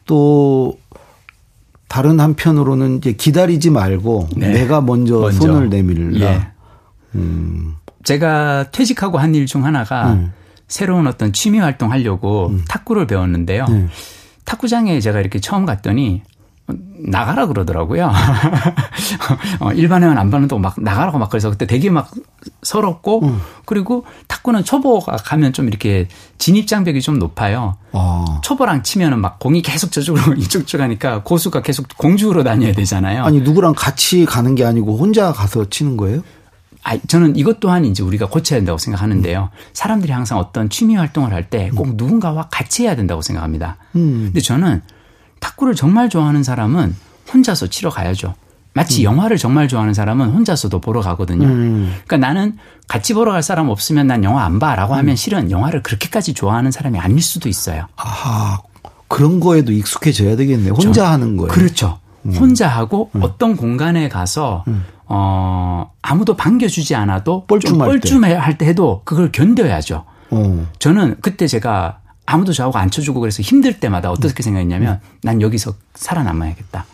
또 0.05 0.77
다른 1.87 2.19
한편으로는 2.19 2.97
이제 2.97 3.11
기다리지 3.13 3.69
말고 3.69 4.29
네. 4.37 4.49
내가 4.49 4.81
먼저, 4.81 5.19
먼저. 5.19 5.37
손을 5.39 5.69
내밀라. 5.69 6.31
예. 6.33 6.47
음. 7.15 7.75
제가 8.03 8.71
퇴직하고 8.71 9.17
한 9.17 9.33
일 9.33 9.45
중 9.47 9.65
하나가 9.65 10.13
음. 10.13 10.31
새로운 10.67 11.07
어떤 11.07 11.31
취미 11.33 11.59
활동 11.59 11.91
하려고 11.91 12.53
탁구를 12.67 13.07
배웠는데요. 13.07 13.65
네. 13.67 13.87
탁구장에 14.45 14.99
제가 14.99 15.19
이렇게 15.19 15.39
처음 15.39 15.65
갔더니 15.65 16.21
나가라 16.67 17.45
그러더라고요. 17.45 18.11
어, 19.59 19.71
일반회원 19.73 20.17
안 20.17 20.31
받는다고 20.31 20.59
막 20.59 20.75
나가라고 20.81 21.19
막 21.19 21.29
그래서 21.29 21.49
그때 21.51 21.67
되게 21.67 21.89
막 21.91 22.09
서럽고 22.63 23.23
음. 23.23 23.39
그리고 23.65 24.05
탁구는 24.27 24.63
초보가 24.63 25.17
가면 25.17 25.53
좀 25.53 25.67
이렇게 25.67 26.07
진입 26.39 26.67
장벽이 26.67 27.01
좀 27.01 27.19
높아요. 27.19 27.77
아. 27.91 28.39
초보랑 28.43 28.81
치면은 28.83 29.19
막 29.19 29.37
공이 29.39 29.61
계속 29.61 29.91
저쪽으로 29.91 30.33
이쪽 30.37 30.65
가니까 30.77 31.21
고수가 31.23 31.61
계속 31.61 31.87
공중으로 31.97 32.43
다녀야 32.43 32.73
되잖아요. 32.73 33.23
아니 33.23 33.41
누구랑 33.41 33.73
같이 33.75 34.25
가는 34.25 34.55
게 34.55 34.65
아니고 34.65 34.97
혼자 34.97 35.31
가서 35.31 35.69
치는 35.69 35.97
거예요? 35.97 36.23
아, 36.83 36.97
저는 37.07 37.35
이것 37.35 37.59
또한 37.59 37.83
이제 37.85 38.03
우리가 38.03 38.27
고쳐야 38.27 38.59
된다고 38.59 38.77
생각하는데요. 38.77 39.49
사람들이 39.73 40.11
항상 40.11 40.37
어떤 40.37 40.69
취미 40.69 40.95
활동을 40.95 41.33
할 41.33 41.49
때 41.49 41.69
꼭 41.75 41.95
누군가와 41.95 42.47
같이 42.51 42.83
해야 42.83 42.95
된다고 42.95 43.21
생각합니다. 43.21 43.77
음. 43.95 44.25
근데 44.25 44.39
저는 44.39 44.81
탁구를 45.39 45.75
정말 45.75 46.09
좋아하는 46.09 46.43
사람은 46.43 46.95
혼자서 47.33 47.67
치러 47.67 47.89
가야죠. 47.89 48.35
마치 48.73 49.05
영화를 49.05 49.37
정말 49.37 49.69
좋아하는 49.69 49.93
사람은 49.93 50.31
혼자서도 50.31 50.81
보러 50.81 50.99
가거든요. 50.99 51.47
음. 51.47 51.95
그러니까 52.05 52.17
나는 52.27 52.57
같이 52.89 53.13
보러 53.13 53.31
갈 53.31 53.41
사람 53.41 53.69
없으면 53.69 54.05
난 54.05 54.23
영화 54.25 54.43
안 54.43 54.59
봐라고 54.59 54.95
하면 54.95 55.15
실은 55.15 55.49
영화를 55.49 55.81
그렇게까지 55.81 56.33
좋아하는 56.33 56.71
사람이 56.71 56.99
아닐 56.99 57.21
수도 57.21 57.47
있어요. 57.47 57.87
아 57.95 58.59
그런 59.07 59.39
거에도 59.39 59.71
익숙해져야 59.71 60.35
되겠네. 60.35 60.71
혼자 60.71 61.09
하는 61.09 61.37
거예요. 61.37 61.51
그렇죠. 61.51 61.99
혼자 62.37 62.67
하고 62.67 63.11
어떤 63.21 63.55
공간에 63.55 64.09
가서 64.09 64.65
어 65.05 65.89
아무도 66.01 66.35
반겨주지 66.35 66.95
않아도 66.95 67.45
좀 67.61 67.77
뻘쭘할 67.77 67.99
때. 68.01 68.09
뻘쭘할 68.09 68.57
때 68.57 68.65
해도 68.65 69.03
그걸 69.05 69.31
견뎌야죠. 69.31 70.03
어. 70.31 70.67
저는 70.79 71.17
그때 71.21 71.47
제가 71.47 71.99
아무도 72.25 72.53
저하고 72.53 72.77
안 72.77 72.89
쳐주고 72.89 73.19
그래서 73.19 73.41
힘들 73.41 73.79
때마다 73.79 74.09
어떻게 74.11 74.41
생각했냐면 74.43 74.99
난 75.21 75.41
여기서 75.41 75.75
살아남아야겠다. 75.93 76.85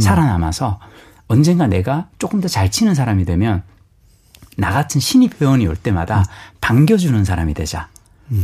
살아남아서 0.00 0.78
언젠가 1.26 1.66
내가 1.66 2.08
조금 2.18 2.40
더 2.40 2.48
잘 2.48 2.70
치는 2.70 2.94
사람이 2.94 3.24
되면 3.24 3.62
나 4.56 4.70
같은 4.72 5.00
신입 5.00 5.40
회원이 5.40 5.66
올 5.66 5.76
때마다 5.76 6.24
반겨주는 6.60 7.24
사람이 7.24 7.54
되자. 7.54 7.88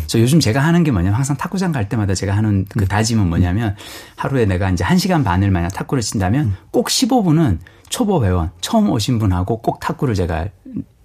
저 0.06 0.18
요즘 0.18 0.40
제가 0.40 0.60
하는 0.60 0.82
게 0.82 0.90
뭐냐면 0.90 1.16
항상 1.16 1.36
탁구장 1.36 1.70
갈 1.72 1.88
때마다 1.88 2.14
제가 2.14 2.34
하는 2.36 2.64
그 2.70 2.86
다짐은 2.86 3.28
뭐냐면 3.28 3.76
하루에 4.16 4.46
내가 4.46 4.70
이제 4.70 4.82
1시간 4.84 5.24
반을 5.24 5.50
만약 5.50 5.68
탁구를 5.70 6.02
친다면 6.02 6.54
꼭 6.70 6.88
15분은 6.88 7.58
초보 7.90 8.24
회원, 8.24 8.50
처음 8.60 8.90
오신 8.90 9.18
분하고 9.18 9.60
꼭 9.60 9.80
탁구를 9.80 10.14
제가 10.14 10.48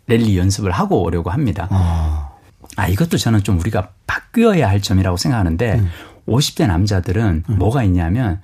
랠리 0.07 0.37
연습을 0.37 0.71
하고 0.71 1.03
오려고 1.03 1.29
합니다. 1.29 1.67
아. 1.71 2.28
아, 2.75 2.87
이것도 2.87 3.17
저는 3.17 3.43
좀 3.43 3.59
우리가 3.59 3.89
바뀌어야 4.07 4.69
할 4.69 4.81
점이라고 4.81 5.17
생각하는데, 5.17 5.83
50대 6.27 6.67
남자들은 6.67 7.43
뭐가 7.47 7.83
있냐면, 7.83 8.41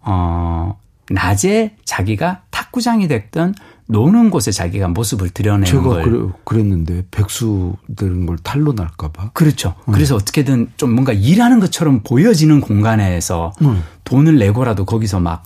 어, 0.00 0.78
낮에 1.10 1.76
자기가 1.84 2.42
탁구장이 2.50 3.08
됐든 3.08 3.54
노는 3.86 4.30
곳에 4.30 4.50
자기가 4.50 4.88
모습을 4.88 5.30
드러내는 5.30 5.66
제가 5.66 5.82
걸. 5.82 6.02
그래, 6.02 6.28
그랬는데 6.44 7.04
백수 7.10 7.76
되는 7.96 8.24
걸 8.24 8.38
탈로 8.38 8.72
날까봐. 8.72 9.30
그렇죠. 9.32 9.74
그래서 9.92 10.16
어떻게든 10.16 10.72
좀 10.76 10.92
뭔가 10.92 11.12
일하는 11.12 11.60
것처럼 11.60 12.00
보여지는 12.02 12.60
공간에서 12.60 13.52
음. 13.62 13.82
돈을 14.04 14.38
내고라도 14.38 14.86
거기서 14.86 15.20
막 15.20 15.44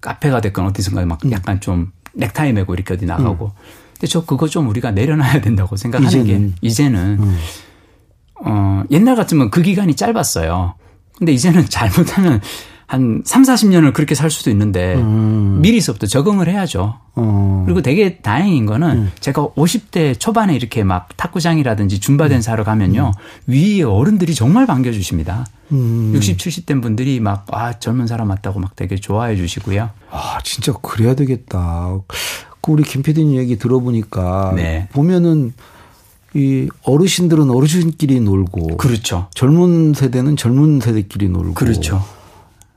카페가 0.00 0.40
됐건 0.40 0.66
어디선가 0.66 1.02
음. 1.02 1.08
막 1.08 1.20
약간 1.32 1.60
좀 1.60 1.90
넥타이 2.14 2.52
메고 2.52 2.74
이렇게 2.74 2.94
어디 2.94 3.06
나가고. 3.06 3.52
근데 3.94 4.06
저 4.06 4.24
그거 4.24 4.48
좀 4.48 4.68
우리가 4.68 4.90
내려놔야 4.90 5.40
된다고 5.40 5.76
생각하는 5.76 6.08
이제는. 6.08 6.34
음. 6.34 6.54
게 6.60 6.66
이제는 6.66 7.18
어 8.44 8.82
옛날 8.90 9.16
같으면 9.16 9.50
그 9.50 9.62
기간이 9.62 9.94
짧았어요. 9.94 10.74
근데 11.18 11.32
이제는 11.32 11.66
잘못하면 11.68 12.40
한 12.86 13.22
3, 13.24 13.42
40년을 13.42 13.92
그렇게 13.94 14.14
살 14.14 14.30
수도 14.30 14.50
있는데 14.50 14.94
음. 14.96 15.60
미리서부터 15.62 16.06
적응을 16.06 16.48
해야죠. 16.48 16.98
어. 17.16 17.62
그리고 17.64 17.80
되게 17.80 18.18
다행인 18.18 18.66
거는 18.66 18.90
음. 18.90 19.12
제가 19.20 19.48
50대 19.48 20.18
초반에 20.18 20.54
이렇게 20.54 20.84
막 20.84 21.08
탁구장이라든지 21.16 21.96
음. 21.96 22.00
줌바 22.00 22.28
댄스 22.28 22.50
하러 22.50 22.62
가면요. 22.62 23.12
위에 23.46 23.82
어른들이 23.82 24.34
정말 24.34 24.66
반겨 24.66 24.92
주십니다. 24.92 25.46
음. 25.72 26.12
60, 26.14 26.36
70대 26.36 26.82
분들이 26.82 27.20
막, 27.20 27.46
아, 27.50 27.78
젊은 27.78 28.06
사람 28.06 28.28
맞다고 28.28 28.60
막 28.60 28.76
되게 28.76 28.96
좋아해 28.96 29.34
주시고요. 29.36 29.88
아, 30.10 30.38
진짜 30.44 30.72
그래야 30.82 31.14
되겠다. 31.14 31.98
그 32.64 32.72
우리 32.72 32.82
김 32.82 33.02
PD님 33.02 33.36
얘기 33.36 33.58
들어보니까 33.58 34.54
네. 34.56 34.88
보면은 34.92 35.52
이 36.32 36.66
어르신들은 36.84 37.50
어르신끼리 37.50 38.20
놀고 38.20 38.78
그렇죠. 38.78 39.26
젊은 39.34 39.92
세대는 39.92 40.36
젊은 40.38 40.80
세대끼리 40.80 41.28
놀고 41.28 41.52
그렇죠. 41.52 42.02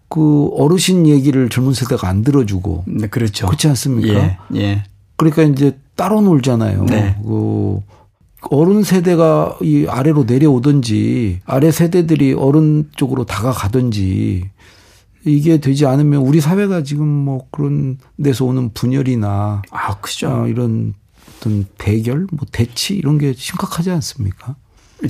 그 0.09 0.49
어르신 0.57 1.07
얘기를 1.07 1.47
젊은 1.47 1.73
세대가 1.73 2.09
안 2.09 2.21
들어주고 2.21 2.83
네, 2.85 3.07
그렇죠. 3.07 3.45
그렇지 3.45 3.69
않습니까? 3.69 4.13
예, 4.13 4.37
예. 4.55 4.83
그러니까 5.15 5.43
이제 5.43 5.77
따로 5.95 6.19
놀잖아요. 6.19 6.83
네. 6.83 7.15
그 7.23 7.79
어른 8.51 8.83
세대가 8.83 9.57
이 9.61 9.85
아래로 9.87 10.25
내려오든지 10.25 11.39
아래 11.45 11.71
세대들이 11.71 12.33
어른 12.33 12.89
쪽으로 12.97 13.23
다가가든지 13.23 14.49
이게 15.27 15.57
되지 15.57 15.85
않으면 15.85 16.21
우리 16.21 16.41
사회가 16.41 16.83
지금 16.83 17.07
뭐 17.07 17.47
그런 17.51 17.97
데서 18.21 18.45
오는 18.45 18.71
분열이나 18.73 19.61
아, 19.69 19.95
크죠. 19.97 20.29
어, 20.29 20.47
이런 20.47 20.93
어떤 21.37 21.65
대결, 21.77 22.27
뭐 22.31 22.45
대치 22.51 22.95
이런 22.95 23.17
게 23.17 23.33
심각하지 23.33 23.91
않습니까? 23.91 24.55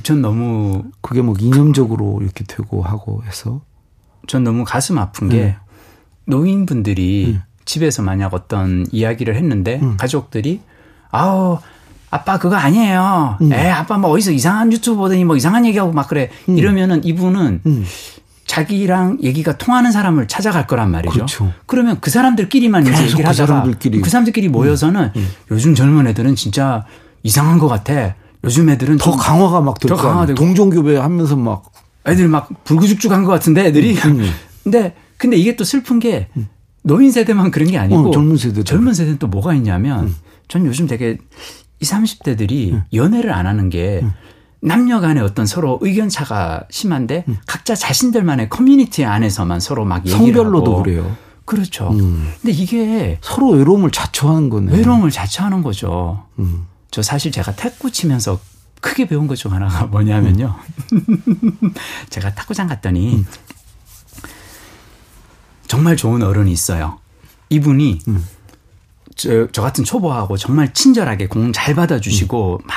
전 0.04 0.22
너무, 0.22 0.84
그게 1.02 1.22
뭐 1.22 1.36
이념적으로 1.40 2.20
이렇게 2.22 2.44
되고 2.44 2.82
하고 2.82 3.24
해서 3.26 3.62
전 4.28 4.44
너무 4.44 4.66
가슴 4.66 4.98
아픈 4.98 5.30
게 5.30 5.38
네. 5.38 5.58
노인분들이 6.26 7.40
집에서 7.64 8.02
만약 8.02 8.34
어떤 8.34 8.86
이야기를 8.92 9.36
했는데 9.36 9.80
음. 9.82 9.96
가족들이 9.98 10.60
아우 11.10 11.60
아빠 12.10 12.38
그거 12.38 12.56
아니에요. 12.56 13.38
음. 13.42 13.54
에 13.54 13.70
아빠 13.70 13.98
뭐 13.98 14.10
어디서 14.12 14.32
이상한 14.32 14.72
유튜브 14.72 14.98
보더니 14.98 15.24
뭐 15.26 15.36
이상한 15.36 15.66
얘기하고 15.66 15.92
막 15.92 16.08
그래. 16.08 16.30
이러면은 16.48 17.04
이분은 17.04 17.62
음. 17.66 17.86
자기랑 18.48 19.20
얘기가 19.22 19.58
통하는 19.58 19.92
사람을 19.92 20.28
찾아갈 20.28 20.66
거란 20.66 20.90
말이죠. 20.90 21.14
그렇죠. 21.14 21.54
그러면 21.66 21.98
그 22.02 22.10
사람들끼리만 22.10 22.84
이제 22.84 23.04
얘기를 23.04 23.24
그 23.24 23.28
하다가 23.28 23.46
사람들끼리. 23.46 24.00
음. 24.00 24.02
그 24.02 24.10
사람들끼리 24.10 24.50
모여서는 24.50 25.12
요즘 25.52 25.76
젊은 25.76 26.08
애들은 26.08 26.36
진짜 26.36 26.86
이상한 27.24 27.60
것 27.60 27.68
같아. 27.68 28.16
요즘 28.44 28.70
애들은 28.70 28.98
더 28.98 29.12
강화가 29.12 29.62
막 29.62 29.80
더 29.80 29.96
강화되고 29.96 30.38
동종교배 30.38 30.96
하면서 30.98 31.36
막 31.36 31.72
애들 32.08 32.28
막 32.30 32.50
불구죽죽한 32.64 33.24
것 33.26 33.32
같은데 33.32 33.66
애들이. 33.66 33.98
음. 33.98 34.30
근데 34.64 34.96
근데 35.18 35.36
이게 35.36 35.56
또 35.56 35.64
슬픈 35.64 36.00
게 36.00 36.30
노인 36.84 37.12
세대만 37.12 37.52
그런 37.52 37.70
게 37.70 37.78
아니고 37.78 38.10
어, 38.10 38.12
젊은 38.12 38.38
세대 38.38 38.64
젊은 38.64 38.94
세대는 38.94 39.20
또 39.20 39.28
뭐가 39.28 39.54
있냐면 39.56 40.06
음. 40.06 40.16
전 40.48 40.66
요즘 40.66 40.88
되게 40.88 41.18
20, 41.82 41.94
30대들이 41.96 42.72
음. 42.72 42.84
연애를 42.94 43.34
안 43.34 43.46
하는 43.46 43.70
게 43.70 44.00
음. 44.04 44.14
남녀 44.60 45.00
간에 45.00 45.22
어떤 45.22 45.46
서로 45.46 45.78
의견 45.82 46.10
차가 46.10 46.64
심한데 46.70 47.26
음. 47.28 47.38
각자 47.46 47.76
자신들만의 47.76 48.50
커뮤니티 48.50 49.06
안에서만 49.06 49.60
서로 49.60 49.86
막 49.86 50.00
얘기를 50.06 50.18
성별로도 50.18 50.72
하고. 50.72 50.84
그래요. 50.84 51.16
그렇죠. 51.46 51.90
음. 51.92 52.34
근데 52.42 52.52
이게 52.52 53.20
서로 53.22 53.52
외로움을 53.52 53.92
자초하는 53.92 54.50
거네. 54.50 54.74
외로움을 54.74 55.12
자초하는 55.12 55.62
거죠. 55.64 56.26
음. 56.40 56.66
저 56.92 57.02
사실 57.02 57.32
제가 57.32 57.56
탁구 57.56 57.92
치면서 57.92 58.40
크게 58.82 59.08
배운 59.08 59.28
것 59.28 59.36
중 59.36 59.54
하나가 59.54 59.86
뭐냐면요. 59.88 60.56
제가 62.10 62.34
탁구장 62.36 62.68
갔더니 62.68 63.16
음. 63.16 63.26
정말 65.68 65.96
좋은 65.96 66.24
어른이 66.24 66.52
있어요. 66.52 67.00
이분이 67.50 68.00
음. 68.08 68.26
저, 69.16 69.48
저 69.52 69.62
같은 69.62 69.84
초보하고 69.84 70.38
정말 70.38 70.74
친절하게 70.74 71.28
공 71.28 71.52
잘 71.54 71.76
받아주시고 71.76 72.60
음. 72.64 72.68
막 72.68 72.76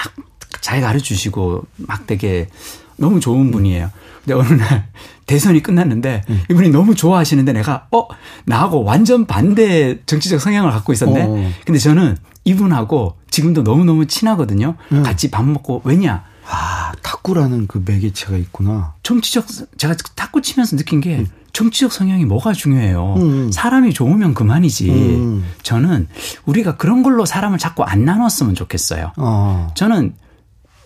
잘 0.61 0.81
가르쳐 0.81 1.05
주시고 1.05 1.65
막 1.77 2.07
되게 2.07 2.49
너무 2.97 3.21
좋은 3.21 3.51
분이에요. 3.51 3.91
근데 4.25 4.35
어느 4.35 4.61
날 4.61 4.89
대선이 5.27 5.63
끝났는데 5.63 6.23
음. 6.29 6.43
이분이 6.51 6.71
너무 6.71 6.95
좋아하시는데 6.95 7.53
내가 7.53 7.87
어 7.93 8.07
나하고 8.45 8.85
완전 8.85 9.27
반대 9.27 9.99
정치적 10.05 10.41
성향을 10.41 10.71
갖고 10.71 10.93
있었네. 10.93 11.23
어. 11.23 11.53
근데 11.65 11.79
저는 11.79 12.17
이분하고 12.45 13.17
지금도 13.31 13.63
너무 13.63 13.85
너무 13.85 14.07
친하거든요. 14.07 14.75
음. 14.93 15.03
같이 15.03 15.31
밥 15.31 15.45
먹고 15.45 15.83
왜냐? 15.85 16.25
아 16.49 16.93
탁구라는 17.03 17.67
그 17.69 17.83
매개체가 17.85 18.37
있구나. 18.37 18.95
정치적 19.03 19.47
제가 19.79 19.95
탁구 20.17 20.43
치면서 20.43 20.77
느낀 20.77 21.01
게 21.01 21.19
음. 21.19 21.27
정치적 21.53 21.93
성향이 21.93 22.25
뭐가 22.25 22.53
중요해요. 22.53 23.15
음. 23.19 23.53
사람이 23.53 23.93
좋으면 23.93 24.35
그만이지. 24.35 24.91
음. 24.91 25.45
저는 25.63 26.09
우리가 26.47 26.77
그런 26.77 27.03
걸로 27.03 27.25
사람을 27.25 27.59
자꾸 27.59 27.85
안 27.85 28.05
나눴으면 28.05 28.55
좋겠어요. 28.55 29.13
어. 29.17 29.71
저는 29.75 30.15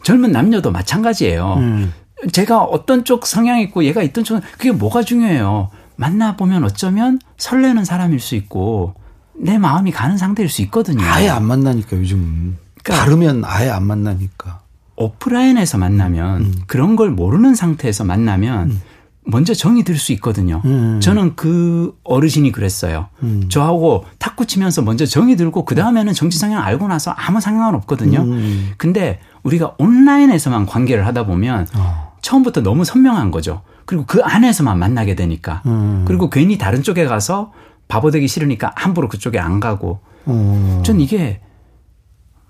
젊은 0.05 0.31
남녀도 0.31 0.71
마찬가지예요. 0.71 1.55
음. 1.59 1.93
제가 2.33 2.63
어떤 2.63 3.05
쪽 3.05 3.27
성향이 3.27 3.63
있고 3.65 3.85
얘가 3.85 4.03
있던 4.03 4.23
쪽은 4.25 4.43
그게 4.53 4.71
뭐가 4.71 5.03
중요해요. 5.03 5.71
만나 5.97 6.37
보면 6.37 6.65
어쩌면 6.65 7.19
설레는 7.37 7.85
사람일 7.85 8.21
수 8.21 8.35
있고 8.37 8.95
내 9.37 9.59
마음이 9.59 9.91
가는 9.91 10.17
상태일 10.17 10.49
수 10.49 10.63
있거든요. 10.63 11.05
아예 11.05 11.29
안 11.29 11.45
만나니까 11.45 11.97
요즘은. 11.97 12.57
그러니까 12.83 13.05
다르면 13.05 13.43
아예 13.45 13.69
안 13.71 13.85
만나니까. 13.87 14.61
오프라인에서 14.97 15.77
만나면 15.79 16.41
음. 16.43 16.55
그런 16.67 16.95
걸 16.97 17.11
모르는 17.11 17.55
상태에서 17.55 18.05
만나면 18.05 18.71
음. 18.71 18.81
먼저 19.27 19.55
정이 19.55 19.85
들 19.85 19.97
수 19.99 20.13
있거든요. 20.13 20.61
음. 20.67 21.01
저는 21.01 21.35
그 21.35 21.97
어르신이 22.05 22.53
그랬어요. 22.53 23.09
음. 23.23 23.49
저하고 23.49 24.05
탁구 24.19 24.47
치면서 24.47 24.83
먼저 24.83 25.07
정이 25.07 25.37
들고 25.37 25.65
그 25.65 25.75
다음에는 25.75 26.13
정치 26.13 26.39
성향 26.39 26.63
알고 26.63 26.89
나서 26.89 27.11
아무 27.13 27.41
상관은 27.41 27.75
없거든요. 27.79 28.21
음. 28.23 28.73
근데 28.77 29.19
우리가 29.45 29.75
온라인에서만 29.79 30.67
관계를 30.67 31.07
하다 31.07 31.27
보면 31.27 31.69
어. 31.75 32.15
처음부터 32.23 32.63
너무 32.63 32.85
선명한 32.85 33.31
거죠. 33.31 33.63
그리고 33.85 34.05
그 34.07 34.23
안에서만 34.23 34.79
만나게 34.79 35.15
되니까. 35.15 35.63
음. 35.67 36.05
그리고 36.07 36.31
괜히 36.31 36.59
다른 36.59 36.83
쪽에 36.83 37.05
가서 37.05 37.53
바보 37.87 38.11
되기 38.11 38.27
싫으니까 38.27 38.73
함부로 38.75 39.09
그쪽에 39.09 39.39
안 39.39 39.61
가고. 39.61 40.01
어. 40.25 40.83
전 40.85 41.01
이게 41.01 41.41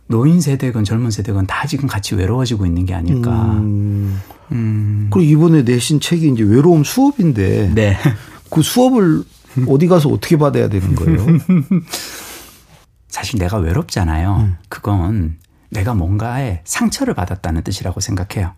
노인 0.07 0.40
세대건 0.40 0.85
젊은 0.85 1.11
세대건 1.11 1.46
다 1.46 1.66
지금 1.66 1.88
같이 1.88 2.14
외로워지고 2.14 2.66
있는 2.66 2.87
게 2.87 2.94
아닐까. 2.94 3.30
음. 3.57 4.20
음. 4.52 5.09
그리고 5.11 5.28
이번에 5.28 5.62
내신 5.62 5.98
책이 5.98 6.30
이제 6.30 6.44
외로움 6.44 6.85
수업인데. 6.85 7.72
네. 7.74 7.98
그 8.50 8.62
수업을 8.62 9.24
어디 9.68 9.88
가서 9.88 10.09
어떻게 10.09 10.37
받아야 10.37 10.68
되는 10.68 10.94
거예요? 10.94 11.26
사실 13.09 13.38
내가 13.38 13.59
외롭잖아요. 13.59 14.37
음. 14.40 14.57
그건 14.68 15.37
내가 15.70 15.94
뭔가에 15.94 16.61
상처를 16.64 17.14
받았다는 17.14 17.62
뜻이라고 17.62 18.00
생각해요. 18.00 18.53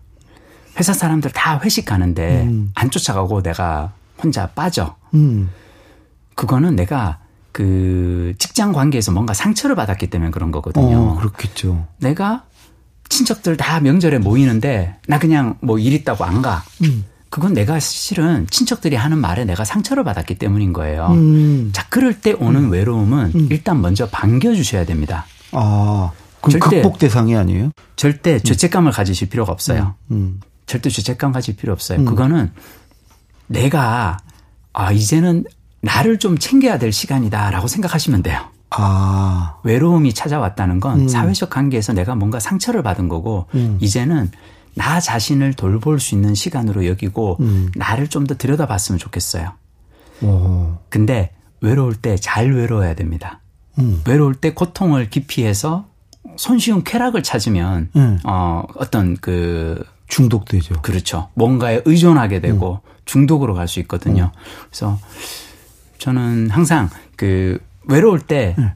회사 0.78 0.92
사람들 0.92 1.30
다 1.32 1.60
회식 1.64 1.84
가는데 1.86 2.42
음. 2.44 2.70
안 2.74 2.90
쫓아가고 2.90 3.42
내가 3.42 3.92
혼자 4.22 4.46
빠져. 4.48 4.96
음. 5.14 5.50
그거는 6.34 6.76
내가 6.76 7.18
그 7.52 8.34
직장 8.38 8.72
관계에서 8.72 9.12
뭔가 9.12 9.32
상처를 9.32 9.74
받았기 9.76 10.08
때문에 10.10 10.30
그런 10.30 10.50
거거든요. 10.50 10.98
어, 10.98 11.16
그렇겠죠. 11.16 11.86
내가 11.98 12.44
친척들 13.08 13.56
다 13.56 13.80
명절에 13.80 14.18
모이는데 14.18 14.96
나 15.08 15.18
그냥 15.18 15.56
뭐 15.60 15.78
일 15.78 15.94
있다고 15.94 16.24
안 16.24 16.42
가. 16.42 16.62
음. 16.82 17.04
그건 17.30 17.54
내가 17.54 17.78
실은 17.80 18.46
친척들이 18.50 18.96
하는 18.96 19.18
말에 19.18 19.44
내가 19.44 19.64
상처를 19.64 20.04
받았기 20.04 20.36
때문인 20.36 20.72
거예요. 20.72 21.08
음. 21.12 21.70
자, 21.72 21.86
그럴 21.88 22.20
때 22.20 22.32
오는 22.32 22.64
음. 22.64 22.70
외로움은 22.72 23.32
음. 23.34 23.48
일단 23.50 23.80
먼저 23.80 24.06
반겨주셔야 24.08 24.84
됩니다. 24.84 25.26
아, 25.52 26.12
절대, 26.50 26.76
극복 26.82 26.98
대상이 26.98 27.36
아니에요? 27.36 27.70
절대 27.96 28.34
음. 28.34 28.38
죄책감을 28.40 28.92
가지실 28.92 29.28
필요가 29.28 29.52
없어요. 29.52 29.94
음. 30.10 30.40
절대 30.66 30.90
죄책감 30.90 31.32
가질 31.32 31.56
필요 31.56 31.72
없어요. 31.72 32.04
그거는 32.04 32.52
내가 33.46 34.18
아, 34.72 34.92
이제는 34.92 35.44
나를 35.82 36.18
좀 36.18 36.36
챙겨야 36.38 36.78
될 36.78 36.92
시간이다라고 36.92 37.68
생각하시면 37.68 38.22
돼요. 38.22 38.40
아. 38.70 39.56
외로움이 39.62 40.12
찾아왔다는 40.12 40.80
건 40.80 41.00
음. 41.02 41.08
사회적 41.08 41.50
관계에서 41.50 41.92
내가 41.92 42.14
뭔가 42.14 42.40
상처를 42.40 42.82
받은 42.82 43.08
거고 43.08 43.46
음. 43.54 43.78
이제는 43.80 44.30
나 44.74 45.00
자신을 45.00 45.54
돌볼 45.54 46.00
수 46.00 46.14
있는 46.14 46.34
시간으로 46.34 46.86
여기고 46.86 47.36
음. 47.40 47.70
나를 47.76 48.08
좀 48.08 48.26
더 48.26 48.36
들여다봤으면 48.36 48.98
좋겠어요. 48.98 49.52
오. 50.22 50.76
근데 50.88 51.30
외로울 51.60 51.94
때 51.94 52.16
잘 52.18 52.52
외로워야 52.52 52.94
됩니다. 52.94 53.40
음. 53.78 54.02
외로울 54.06 54.34
때 54.34 54.52
고통을 54.52 55.08
기피해서 55.10 55.86
손쉬운 56.36 56.84
쾌락을 56.84 57.22
찾으면 57.22 57.90
음. 57.96 58.18
어 58.24 58.62
어떤 58.76 59.16
그 59.16 59.84
중독되죠. 60.08 60.82
그렇죠. 60.82 61.28
뭔가에 61.34 61.82
의존하게 61.84 62.40
되고 62.40 62.80
음. 62.84 62.90
중독으로 63.04 63.54
갈 63.54 63.68
수 63.68 63.80
있거든요. 63.80 64.32
그래서 64.68 64.98
저는 65.98 66.50
항상 66.50 66.88
그 67.16 67.58
외로울 67.84 68.20
때 68.20 68.54
네. 68.58 68.74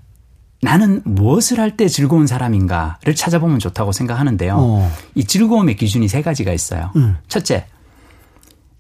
나는 0.63 1.01
무엇을 1.05 1.59
할 1.59 1.77
때 1.77 1.89
즐거운 1.89 2.27
사람인가를 2.27 3.15
찾아보면 3.15 3.59
좋다고 3.61 3.93
생각하는데요. 3.93 4.57
어. 4.59 4.93
이 5.15 5.25
즐거움의 5.25 5.77
기준이 5.77 6.07
세 6.09 6.21
가지가 6.23 6.53
있어요. 6.53 6.91
음. 6.97 7.17
첫째, 7.29 7.67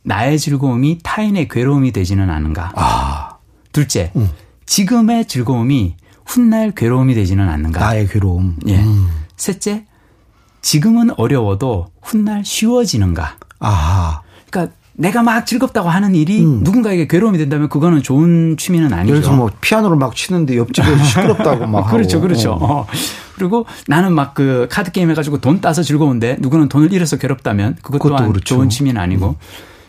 나의 0.02 0.38
즐거움이 0.38 0.98
타인의 1.02 1.48
괴로움이 1.48 1.92
되지는 1.92 2.30
않은가. 2.30 2.72
아. 2.74 3.36
둘째, 3.72 4.12
음. 4.16 4.28
지금의 4.66 5.26
즐거움이 5.26 5.96
훗날 6.30 6.70
괴로움이 6.70 7.14
되지는 7.14 7.48
않는가. 7.48 7.80
나의 7.80 8.06
괴로움. 8.06 8.56
예. 8.68 8.78
음. 8.78 9.08
셋째, 9.36 9.84
지금은 10.62 11.10
어려워도 11.16 11.88
훗날 12.00 12.44
쉬워지는가. 12.44 13.36
아. 13.58 14.20
그러니까 14.48 14.74
내가 14.92 15.22
막 15.22 15.44
즐겁다고 15.44 15.88
하는 15.88 16.14
일이 16.14 16.44
음. 16.44 16.60
누군가에게 16.62 17.08
괴로움이 17.08 17.36
된다면 17.38 17.68
그거는 17.68 18.02
좋은 18.02 18.56
취미는 18.56 18.92
아니죠. 18.92 19.14
예를 19.14 19.22
들어 19.22 19.34
뭐 19.34 19.50
피아노를 19.60 19.96
막 19.96 20.14
치는데 20.14 20.56
옆집에 20.56 20.86
시끄럽다고 21.02 21.66
막 21.66 21.90
그렇죠. 21.90 22.20
그렇죠. 22.20 22.52
어. 22.60 22.86
그리고 23.36 23.66
나는 23.88 24.12
막 24.12 24.34
그 24.34 24.68
카드 24.70 24.92
게임 24.92 25.10
해가지고 25.10 25.38
돈 25.38 25.60
따서 25.60 25.82
즐거운데 25.82 26.36
누구는 26.40 26.68
돈을 26.68 26.92
잃어서 26.92 27.16
괴롭다면 27.16 27.76
그것 27.82 27.98
또한 27.98 28.28
그렇죠. 28.28 28.44
좋은 28.54 28.68
취미는 28.68 29.00
아니고 29.00 29.30
음. 29.30 29.34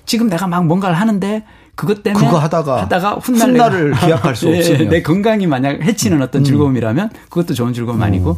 지금 0.05 0.27
내가 0.29 0.47
막 0.47 0.65
뭔가를 0.65 0.95
하는데 0.99 1.43
그것 1.75 2.03
때문에 2.03 2.25
그거 2.25 2.37
하다가 2.39 2.81
하다가 2.83 3.11
훗날 3.15 3.49
훗날을 3.49 3.93
기약할 3.93 4.35
수 4.35 4.49
없으면 4.53 4.89
내 4.89 5.01
건강이 5.01 5.47
만약 5.47 5.81
해치는 5.81 6.21
어떤 6.21 6.41
음. 6.41 6.43
즐거움이라면 6.45 7.09
그것도 7.29 7.53
좋은 7.53 7.73
즐거움 7.73 7.99
음. 7.99 8.03
아니고 8.03 8.37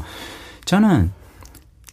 저는 0.65 1.11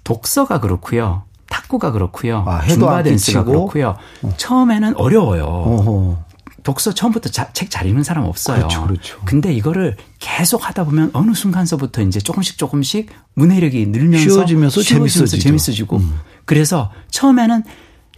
독서가 0.05 0.61
그렇고요. 0.61 1.23
탁구가 1.49 1.91
그렇고요. 1.93 2.45
아, 2.47 2.65
줌바 2.67 3.03
댄스가 3.03 3.45
그렇고요. 3.45 3.97
어. 4.23 4.33
처음에는 4.37 4.97
어려워요. 4.97 5.45
어허. 5.45 6.25
독서 6.63 6.93
처음부터 6.93 7.31
책 7.31 7.71
잘 7.71 7.87
읽는 7.87 8.03
사람 8.05 8.25
없어요. 8.27 8.59
그렇죠, 8.59 8.83
그렇죠. 8.87 9.19
근데 9.25 9.53
이거를 9.53 9.97
계속 10.19 10.69
하다 10.69 10.85
보면 10.85 11.11
어느 11.15 11.33
순간서부터 11.33 12.03
이제 12.03 12.21
조금씩 12.21 12.59
조금씩 12.59 13.09
문해력이 13.35 13.87
늘면서 13.87 14.29
쉬워지면서, 14.31 14.83
재밌어지죠. 14.83 15.43
재밌어지고 15.43 15.97
음. 15.97 16.15
그래서 16.45 16.91
처음에는 17.11 17.63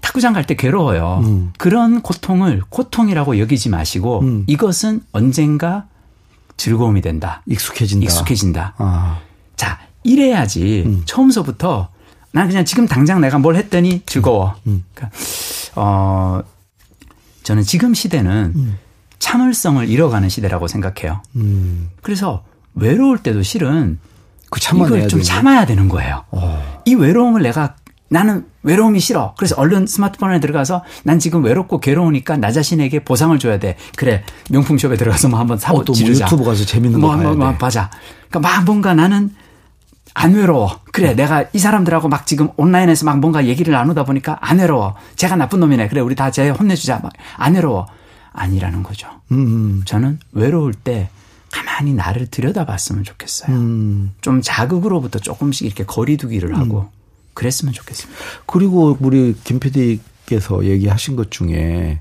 탁구장 0.03 0.35
갈 0.35 0.45
때 0.45 0.55
괴로워요. 0.57 1.23
음. 1.25 1.53
그런 1.57 2.03
고통을 2.03 2.63
고통이라고 2.69 3.39
여기지 3.39 3.71
마시고 3.71 4.21
음. 4.21 4.45
이것은 4.47 5.01
언젠가 5.13 5.87
즐거움이 6.59 7.01
된다. 7.01 7.43
익숙해진다. 7.47 8.05
익숙해진다. 8.05 8.75
아. 8.77 9.21
자, 9.57 9.79
이래야지 10.03 10.83
음. 10.85 11.03
처음서부터 11.07 11.89
난 12.33 12.49
그냥 12.49 12.65
지금 12.65 12.87
당장 12.87 13.21
내가 13.21 13.39
뭘 13.39 13.57
했더니 13.57 14.03
즐거워. 14.05 14.55
음. 14.67 14.73
음. 14.73 14.85
그러니까 14.95 15.17
어 15.77 16.43
저는 17.45 17.63
지금 17.63 17.95
시대는 17.95 18.53
음. 18.55 18.79
참을성을 19.19 19.89
잃어가는 19.89 20.29
시대라고 20.29 20.67
생각해요. 20.69 21.23
음. 21.37 21.91
그래서 22.03 22.45
외로울 22.75 23.19
때도 23.19 23.43
실은 23.43 23.99
그 24.51 24.61
참아내야 24.61 24.89
이걸 24.99 25.09
좀 25.09 25.21
되네. 25.21 25.25
참아야 25.25 25.65
되는 25.67 25.89
거예요. 25.89 26.25
어. 26.33 26.83
이 26.85 26.95
외로움을 26.95 27.43
내가 27.43 27.77
나는 28.13 28.45
외로움이 28.63 29.01
싫어. 29.01 29.35
그래서 29.37 29.55
얼른 29.57 29.87
스마트폰에 29.87 30.39
들어가서 30.41 30.85
난 31.03 31.19
지금 31.19 31.43
외롭고 31.45 31.81
괴로우니까 31.81 32.37
나 32.37 32.53
자신에게 32.53 33.05
보상을 33.05 33.37
줘야 33.39 33.59
돼. 33.59 33.77
그래 33.97 34.23
명품숍에 34.51 34.97
들어가서 34.97 35.29
뭐 35.29 35.39
한번 35.41 35.59
사고 35.59 35.79
어, 35.79 35.85
또뭐 35.85 35.97
지르자. 35.97 36.27
유튜브 36.27 36.45
가서 36.45 36.65
재밌는 36.65 37.01
거 37.01 37.07
뭐, 37.07 37.17
봐야 37.17 37.29
뭐, 37.29 37.35
뭐 37.37 37.53
돼. 37.53 37.59
봐자. 37.59 37.91
그러니까 38.29 38.41
막 38.41 38.65
뭔가 38.65 38.95
나는 38.95 39.35
안 40.15 40.35
외로워. 40.35 40.79
그래, 40.93 41.15
내가 41.15 41.47
이 41.55 41.59
사람들하고 41.59 42.09
막 42.09 42.27
지금 42.27 42.51
온라인에서 42.57 43.07
막 43.07 43.19
뭔가 43.19 43.47
얘기를 43.47 43.73
나누다 43.73 44.05
보니까 44.05 44.37
안 44.43 44.59
외로워. 44.59 44.95
제가 45.17 45.37
나쁜 45.37 45.61
놈이네. 45.61 45.89
그래, 45.89 46.03
우리 46.03 46.15
다제 46.15 46.51
혼내주자. 46.51 47.01
막 47.03 47.13
안 47.39 47.55
외로워. 47.55 47.87
아니라는 48.35 48.83
거죠. 48.83 49.09
음, 49.31 49.83
저는 49.87 50.19
외로울 50.33 50.75
때 50.75 51.09
가만히 51.51 51.93
나를 51.95 52.27
들여다봤으면 52.29 53.05
좋겠어요. 53.05 53.55
음. 53.57 54.13
좀 54.21 54.41
자극으로부터 54.43 55.19
조금씩 55.19 55.67
이렇게 55.67 55.85
거리두기를 55.85 56.57
하고 56.59 56.89
그랬으면 57.35 57.73
좋겠습니다. 57.73 58.21
그리고 58.47 58.97
우리 59.01 59.35
김 59.45 59.59
PD께서 59.59 60.65
얘기하신 60.65 61.17
것 61.17 61.31
중에 61.31 62.01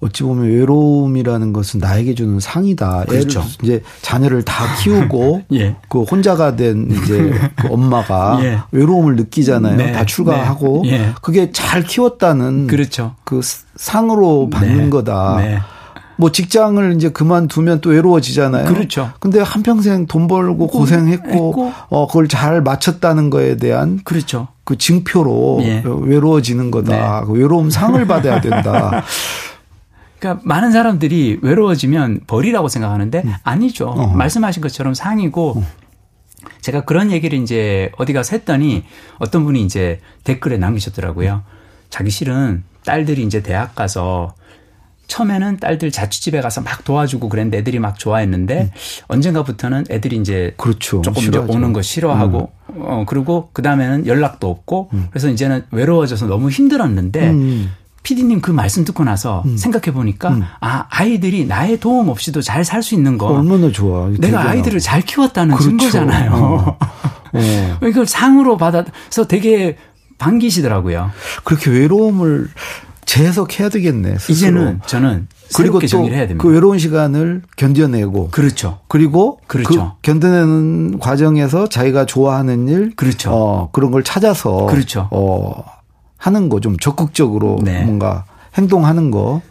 어찌 0.00 0.22
보면 0.22 0.50
외로움이라는 0.50 1.52
것은 1.52 1.78
나에게 1.78 2.14
주는 2.14 2.40
상이다. 2.40 3.04
그렇죠. 3.06 3.44
이제 3.62 3.82
자녀를 4.00 4.42
다 4.42 4.64
키우고 4.82 5.42
예. 5.52 5.76
그 5.88 6.02
혼자가 6.02 6.56
된 6.56 6.90
이제 6.90 7.38
그 7.56 7.68
엄마가 7.70 8.38
예. 8.44 8.60
외로움을 8.72 9.16
느끼잖아요. 9.16 9.76
네. 9.76 9.92
다 9.92 10.06
출가하고 10.06 10.82
네. 10.84 10.92
예. 10.92 11.12
그게 11.20 11.52
잘 11.52 11.82
키웠다는 11.82 12.66
그렇죠. 12.66 13.14
그 13.24 13.40
상으로 13.76 14.48
받는 14.50 14.84
네. 14.84 14.90
거다. 14.90 15.36
네. 16.20 16.22
뭐 16.22 16.32
직장을 16.32 16.94
이제 16.96 17.08
그만두면 17.08 17.80
또 17.80 17.90
외로워지잖아요. 17.90 18.66
그렇죠. 18.66 19.10
근데 19.18 19.40
한평생 19.40 20.06
돈 20.06 20.28
벌고 20.28 20.66
고생했고 20.66 21.28
했고. 21.28 21.72
어 21.88 22.06
그걸 22.06 22.28
잘 22.28 22.62
마쳤다는 22.62 23.30
거에 23.30 23.56
대한 23.56 24.00
그렇죠. 24.04 24.48
그 24.64 24.76
징표로 24.76 25.60
예. 25.62 25.82
외로워지는 25.84 26.70
거다. 26.70 27.20
네. 27.20 27.26
그 27.26 27.32
외로움 27.32 27.70
상을 27.70 28.06
받아야 28.06 28.40
된다. 28.40 29.02
그러니까 30.20 30.42
많은 30.44 30.70
사람들이 30.70 31.38
외로워지면 31.40 32.20
벌이라고 32.26 32.68
생각하는데 32.68 33.24
아니죠. 33.42 33.88
어. 33.88 34.08
말씀하신 34.08 34.62
것처럼 34.62 34.92
상이고 34.92 35.64
제가 36.60 36.82
그런 36.82 37.10
얘기를 37.10 37.38
이제 37.38 37.90
어디 37.96 38.12
가서 38.12 38.36
했더니 38.36 38.84
어떤 39.18 39.44
분이 39.44 39.62
이제 39.62 40.00
댓글에 40.24 40.58
남기셨더라고요. 40.58 41.42
자기 41.88 42.10
실은 42.10 42.62
딸들이 42.84 43.24
이제 43.24 43.42
대학 43.42 43.74
가서 43.74 44.34
처음에는 45.10 45.58
딸들 45.58 45.90
자취집에 45.90 46.40
가서 46.40 46.60
막 46.62 46.84
도와주고 46.84 47.28
그랬는데 47.28 47.58
애들이 47.58 47.78
막 47.80 47.98
좋아했는데 47.98 48.70
언젠가부터는 49.08 49.86
애들이 49.90 50.16
이제 50.16 50.54
그렇죠. 50.56 51.02
조금 51.02 51.20
싫어하죠. 51.22 51.52
오는 51.52 51.72
거 51.72 51.82
싫어하고 51.82 52.50
어 52.68 53.04
그리고 53.06 53.50
그 53.52 53.60
다음에는 53.60 54.06
연락도 54.06 54.48
없고 54.48 54.90
그래서 55.10 55.28
이제는 55.28 55.64
외로워져서 55.72 56.26
너무 56.26 56.48
힘들었는데 56.50 57.30
음. 57.30 57.72
피디님 58.02 58.40
그 58.40 58.50
말씀 58.50 58.84
듣고 58.86 59.04
나서 59.04 59.44
생각해 59.58 59.92
보니까 59.92 60.56
아 60.60 60.86
아이들이 60.88 61.44
나의 61.44 61.78
도움 61.80 62.08
없이도 62.08 62.40
잘 62.40 62.64
살 62.64 62.82
수 62.82 62.94
있는 62.94 63.18
거 63.18 63.26
얼마나 63.26 63.70
좋아. 63.70 64.06
내가 64.08 64.20
대단하고. 64.20 64.48
아이들을 64.48 64.80
잘 64.80 65.02
키웠다는 65.02 65.54
그렇죠. 65.56 65.76
증거잖아요. 65.76 66.32
어. 66.32 66.78
어. 67.34 67.86
이걸 67.86 68.06
상으로 68.06 68.56
받아서 68.56 69.26
되게 69.28 69.76
반기시더라고요. 70.18 71.10
그렇게 71.44 71.70
외로움을 71.70 72.48
재해석해야 73.10 73.70
되겠네. 73.70 74.18
스스로. 74.18 74.34
이제는 74.36 74.80
저는 74.86 75.26
그리고 75.56 75.80
새롭게 75.80 75.86
정리를 75.88 76.16
해야 76.16 76.28
됩니다. 76.28 76.42
또그 76.44 76.54
외로운 76.54 76.78
시간을 76.78 77.42
견뎌내고 77.56 78.28
그렇죠. 78.30 78.78
그리고 78.86 79.40
그렇죠. 79.48 79.96
그 80.00 80.12
견뎌내는 80.12 81.00
과정에서 81.00 81.68
자기가 81.68 82.06
좋아하는 82.06 82.68
일, 82.68 82.94
그렇죠. 82.94 83.32
어, 83.32 83.68
그런 83.72 83.90
걸 83.90 84.04
찾아서 84.04 84.66
그렇죠. 84.66 85.08
어, 85.10 85.64
하는 86.18 86.48
거 86.48 86.60
좀 86.60 86.76
적극적으로 86.78 87.58
네. 87.64 87.82
뭔가 87.82 88.26
행동하는 88.56 89.10
거. 89.10 89.42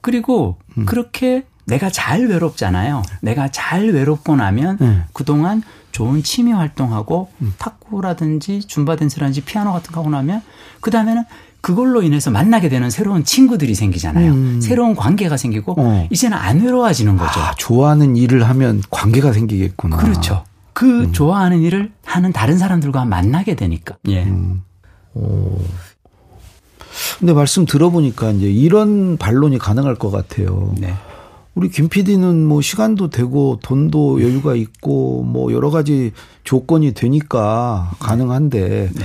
그리고 0.00 0.58
음. 0.78 0.86
그렇게 0.86 1.44
내가 1.66 1.90
잘 1.90 2.26
외롭잖아요. 2.26 3.02
내가 3.20 3.50
잘 3.50 3.88
외롭고 3.90 4.36
나면 4.36 4.76
네. 4.80 5.02
그동안 5.12 5.62
좋은 5.90 6.22
취미 6.22 6.52
활동하고 6.52 7.30
음. 7.40 7.52
탁구라든지 7.58 8.60
줌바 8.60 8.94
댄스라든지 8.94 9.40
피아노 9.40 9.72
같은 9.72 9.92
거 9.92 10.00
하고 10.00 10.10
나면 10.10 10.40
그 10.80 10.92
다음에는 10.92 11.24
그걸로 11.62 12.02
인해서 12.02 12.30
만나게 12.30 12.68
되는 12.68 12.90
새로운 12.90 13.24
친구들이 13.24 13.74
생기잖아요. 13.74 14.32
음. 14.32 14.60
새로운 14.60 14.94
관계가 14.96 15.36
생기고 15.36 15.76
어. 15.78 16.08
이제는 16.10 16.36
안 16.36 16.60
외로워지는 16.60 17.16
거죠. 17.16 17.40
아, 17.40 17.54
좋아하는 17.56 18.16
일을 18.16 18.48
하면 18.48 18.82
관계가 18.90 19.32
생기겠구나. 19.32 19.96
그렇죠. 19.96 20.44
그 20.72 21.04
음. 21.04 21.12
좋아하는 21.12 21.62
일을 21.62 21.92
하는 22.04 22.32
다른 22.32 22.58
사람들과 22.58 23.04
만나게 23.04 23.54
되니까. 23.54 23.96
예. 24.08 24.24
음. 24.24 24.62
근데 27.18 27.32
말씀 27.32 27.64
들어보니까 27.64 28.32
이제 28.32 28.50
이런 28.50 29.16
반론이 29.16 29.58
가능할 29.58 29.94
것 29.94 30.10
같아요. 30.10 30.74
네. 30.78 30.94
우리 31.54 31.68
김 31.68 31.88
PD는 31.88 32.44
뭐 32.46 32.60
시간도 32.60 33.10
되고 33.10 33.60
돈도 33.62 34.22
여유가 34.22 34.56
있고 34.56 35.22
뭐 35.22 35.52
여러 35.52 35.70
가지 35.70 36.12
조건이 36.42 36.92
되니까 36.92 37.92
가능한데 38.00 38.90
네. 38.92 39.04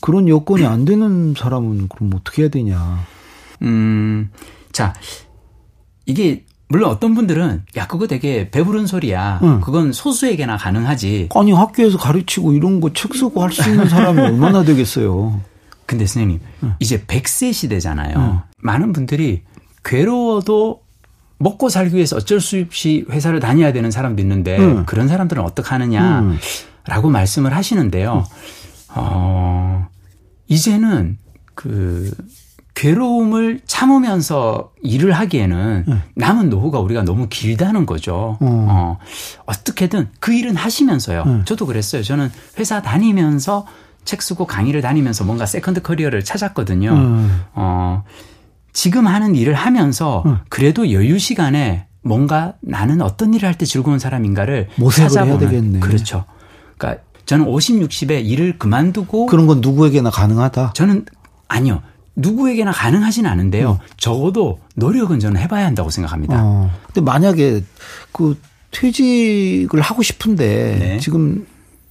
그런 0.00 0.28
여건이 0.28 0.64
안 0.66 0.84
되는 0.84 1.34
사람은 1.36 1.88
그럼 1.88 2.12
어떻게 2.14 2.42
해야 2.42 2.48
되냐. 2.50 3.00
음, 3.62 4.30
자, 4.72 4.94
이게, 6.04 6.44
물론 6.68 6.90
어떤 6.90 7.14
분들은, 7.14 7.62
야, 7.76 7.86
그거 7.86 8.06
되게 8.06 8.50
배부른 8.50 8.86
소리야. 8.86 9.40
응. 9.42 9.60
그건 9.60 9.92
소수에게나 9.92 10.56
가능하지. 10.56 11.28
아니 11.34 11.52
학교에서 11.52 11.96
가르치고 11.98 12.52
이런 12.52 12.80
거 12.80 12.90
책 12.92 13.14
쓰고 13.14 13.42
할 13.42 13.50
수 13.52 13.68
있는 13.70 13.88
사람이 13.88 14.20
얼마나 14.20 14.62
되겠어요. 14.64 15.40
근데 15.86 16.06
선생님, 16.06 16.40
이제 16.80 17.00
100세 17.02 17.52
시대잖아요. 17.52 18.16
응. 18.16 18.40
많은 18.58 18.92
분들이 18.92 19.42
괴로워도 19.84 20.82
먹고 21.38 21.68
살기 21.68 21.94
위해서 21.94 22.16
어쩔 22.16 22.40
수 22.40 22.58
없이 22.60 23.04
회사를 23.10 23.38
다녀야 23.40 23.72
되는 23.72 23.90
사람도 23.90 24.20
있는데, 24.22 24.58
응. 24.58 24.84
그런 24.86 25.06
사람들은 25.08 25.42
어떡하느냐, 25.44 26.20
응. 26.20 26.38
라고 26.86 27.10
말씀을 27.10 27.54
하시는데요. 27.54 28.24
어, 28.96 29.86
이제는 30.48 31.18
그, 31.54 32.10
괴로움을 32.74 33.60
참으면서 33.66 34.70
일을 34.82 35.12
하기에는 35.12 35.86
남은 36.14 36.50
노후가 36.50 36.78
우리가 36.78 37.04
너무 37.04 37.26
길다는 37.30 37.86
거죠. 37.86 38.36
음. 38.42 38.66
어, 38.68 38.98
어떻게든 39.46 40.08
그 40.20 40.34
일은 40.34 40.56
하시면서요. 40.56 41.22
음. 41.26 41.44
저도 41.46 41.64
그랬어요. 41.64 42.02
저는 42.02 42.30
회사 42.58 42.82
다니면서 42.82 43.66
책 44.04 44.20
쓰고 44.20 44.46
강의를 44.46 44.82
다니면서 44.82 45.24
뭔가 45.24 45.46
second 45.46 45.80
career를 45.80 46.22
찾았거든요. 46.22 46.92
음. 46.92 47.42
어, 47.54 48.04
지금 48.74 49.06
하는 49.06 49.34
일을 49.34 49.54
하면서 49.54 50.22
음. 50.26 50.36
그래도 50.50 50.92
여유 50.92 51.18
시간에 51.18 51.86
뭔가 52.02 52.56
나는 52.60 53.00
어떤 53.00 53.32
일을 53.32 53.48
할 53.48 53.54
때 53.54 53.64
즐거운 53.64 53.98
사람인가를 53.98 54.68
찾아보는 54.94 55.38
되겠네. 55.38 55.80
그렇죠. 55.80 56.26
그러니까 56.76 57.02
저는 57.26 57.46
50, 57.46 57.80
60에 57.82 58.24
일을 58.24 58.58
그만두고 58.58 59.26
그런 59.26 59.46
건 59.46 59.60
누구에게나 59.60 60.10
가능하다. 60.10 60.72
저는 60.74 61.04
아니요. 61.48 61.82
누구에게나 62.16 62.72
가능하진 62.72 63.26
않은데요. 63.26 63.78
적어도 63.98 64.60
노력은 64.74 65.20
저는 65.20 65.40
해봐야 65.40 65.66
한다고 65.66 65.90
생각합니다. 65.90 66.40
어. 66.42 66.70
근데 66.86 67.02
만약에 67.02 67.62
그 68.12 68.38
퇴직을 68.70 69.80
하고 69.80 70.02
싶은데 70.02 70.76
네. 70.78 70.98
지금 70.98 71.46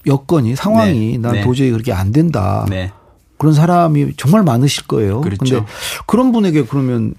여건이 0.08 0.56
상황이 0.56 1.12
네. 1.14 1.18
난 1.20 1.34
네. 1.34 1.44
도저히 1.44 1.70
그렇게 1.72 1.94
안 1.94 2.12
된다. 2.12 2.66
네. 2.70 2.92
그런 3.38 3.54
사람이 3.54 4.14
정말 4.18 4.44
많으실 4.44 4.88
거예요. 4.88 5.22
그렇죠. 5.22 5.44
근데 5.58 5.72
그런 6.08 6.32
분에게 6.32 6.64
그러면 6.66 7.14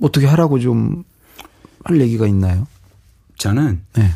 어떻게 0.00 0.26
하라고 0.26 0.58
좀 0.58 1.04
할 1.84 2.00
얘기가 2.00 2.26
있나요? 2.26 2.66
저는 3.38 3.82
네. 3.94 4.10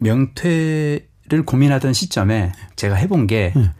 명퇴 0.00 1.06
를 1.28 1.44
고민하던 1.44 1.92
시점에 1.92 2.52
제가 2.76 2.94
해본 2.94 3.26
게 3.26 3.52
네. 3.56 3.70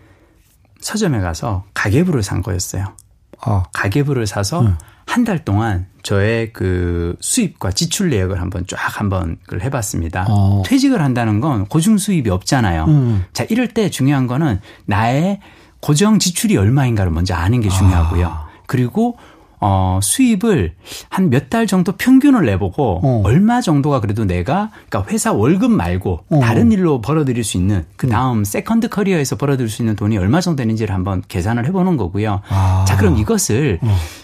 서점에 0.81 1.21
가서 1.21 1.65
가계부를 1.75 2.25
산 2.25 2.43
거였어요. 2.43 2.97
아, 3.41 3.63
가계부를 3.73 4.27
사서 4.27 4.63
네. 4.63 4.71
한달 5.07 5.45
동안 5.45 5.87
저의 6.03 6.53
그 6.53 7.17
수입과 7.21 7.71
지출 7.71 8.11
내역을 8.11 8.41
한번 8.41 8.67
쫙 8.67 8.77
한번 9.01 9.37
그걸 9.45 9.63
해봤습니다. 9.63 10.27
어. 10.29 10.63
퇴직을 10.67 11.01
한다는 11.01 11.41
건 11.41 11.67
고정 11.67 11.99
수입이 11.99 12.31
없잖아요. 12.31 12.85
음. 12.87 13.25
자, 13.33 13.45
이럴 13.49 13.69
때 13.69 13.91
중요한 13.91 14.27
거는 14.27 14.61
나의 14.85 15.39
고정 15.81 16.19
지출이 16.19 16.57
얼마인가를 16.57 17.13
먼저 17.13 17.35
아는 17.35 17.61
게 17.61 17.69
중요하고요. 17.69 18.37
그리고 18.67 19.17
어, 19.61 19.99
수입을 20.03 20.75
한 21.09 21.31
몇 21.31 21.49
달 21.51 21.67
정도 21.67 21.93
평균을 21.93 22.45
내보고 22.47 23.01
어. 23.03 23.23
얼마 23.25 23.61
정도가 23.61 24.01
그래도 24.01 24.25
내가 24.25 24.71
그러니까 24.89 25.13
회사 25.13 25.33
월급 25.33 25.71
말고 25.71 26.21
어. 26.29 26.41
다른 26.41 26.73
일로 26.73 27.01
벌어들일 27.01 27.45
수 27.45 27.57
있는 27.57 27.85
그 27.97 28.09
다음 28.09 28.45
second 28.45 28.89
career에서 28.89 29.37
벌어들일 29.37 29.69
수 29.71 29.83
있는 29.83 29.97
돈이 29.97 30.19
얼마 30.19 30.41
정도 30.41 30.57
되는지를 30.57 30.95
한번 30.95 31.23
계산을 31.29 31.67
해보는 31.67 31.97
거고요. 31.97 32.41
아. 32.49 32.85
자 32.87 32.97
그럼 32.97 33.17
이것을 33.19 33.79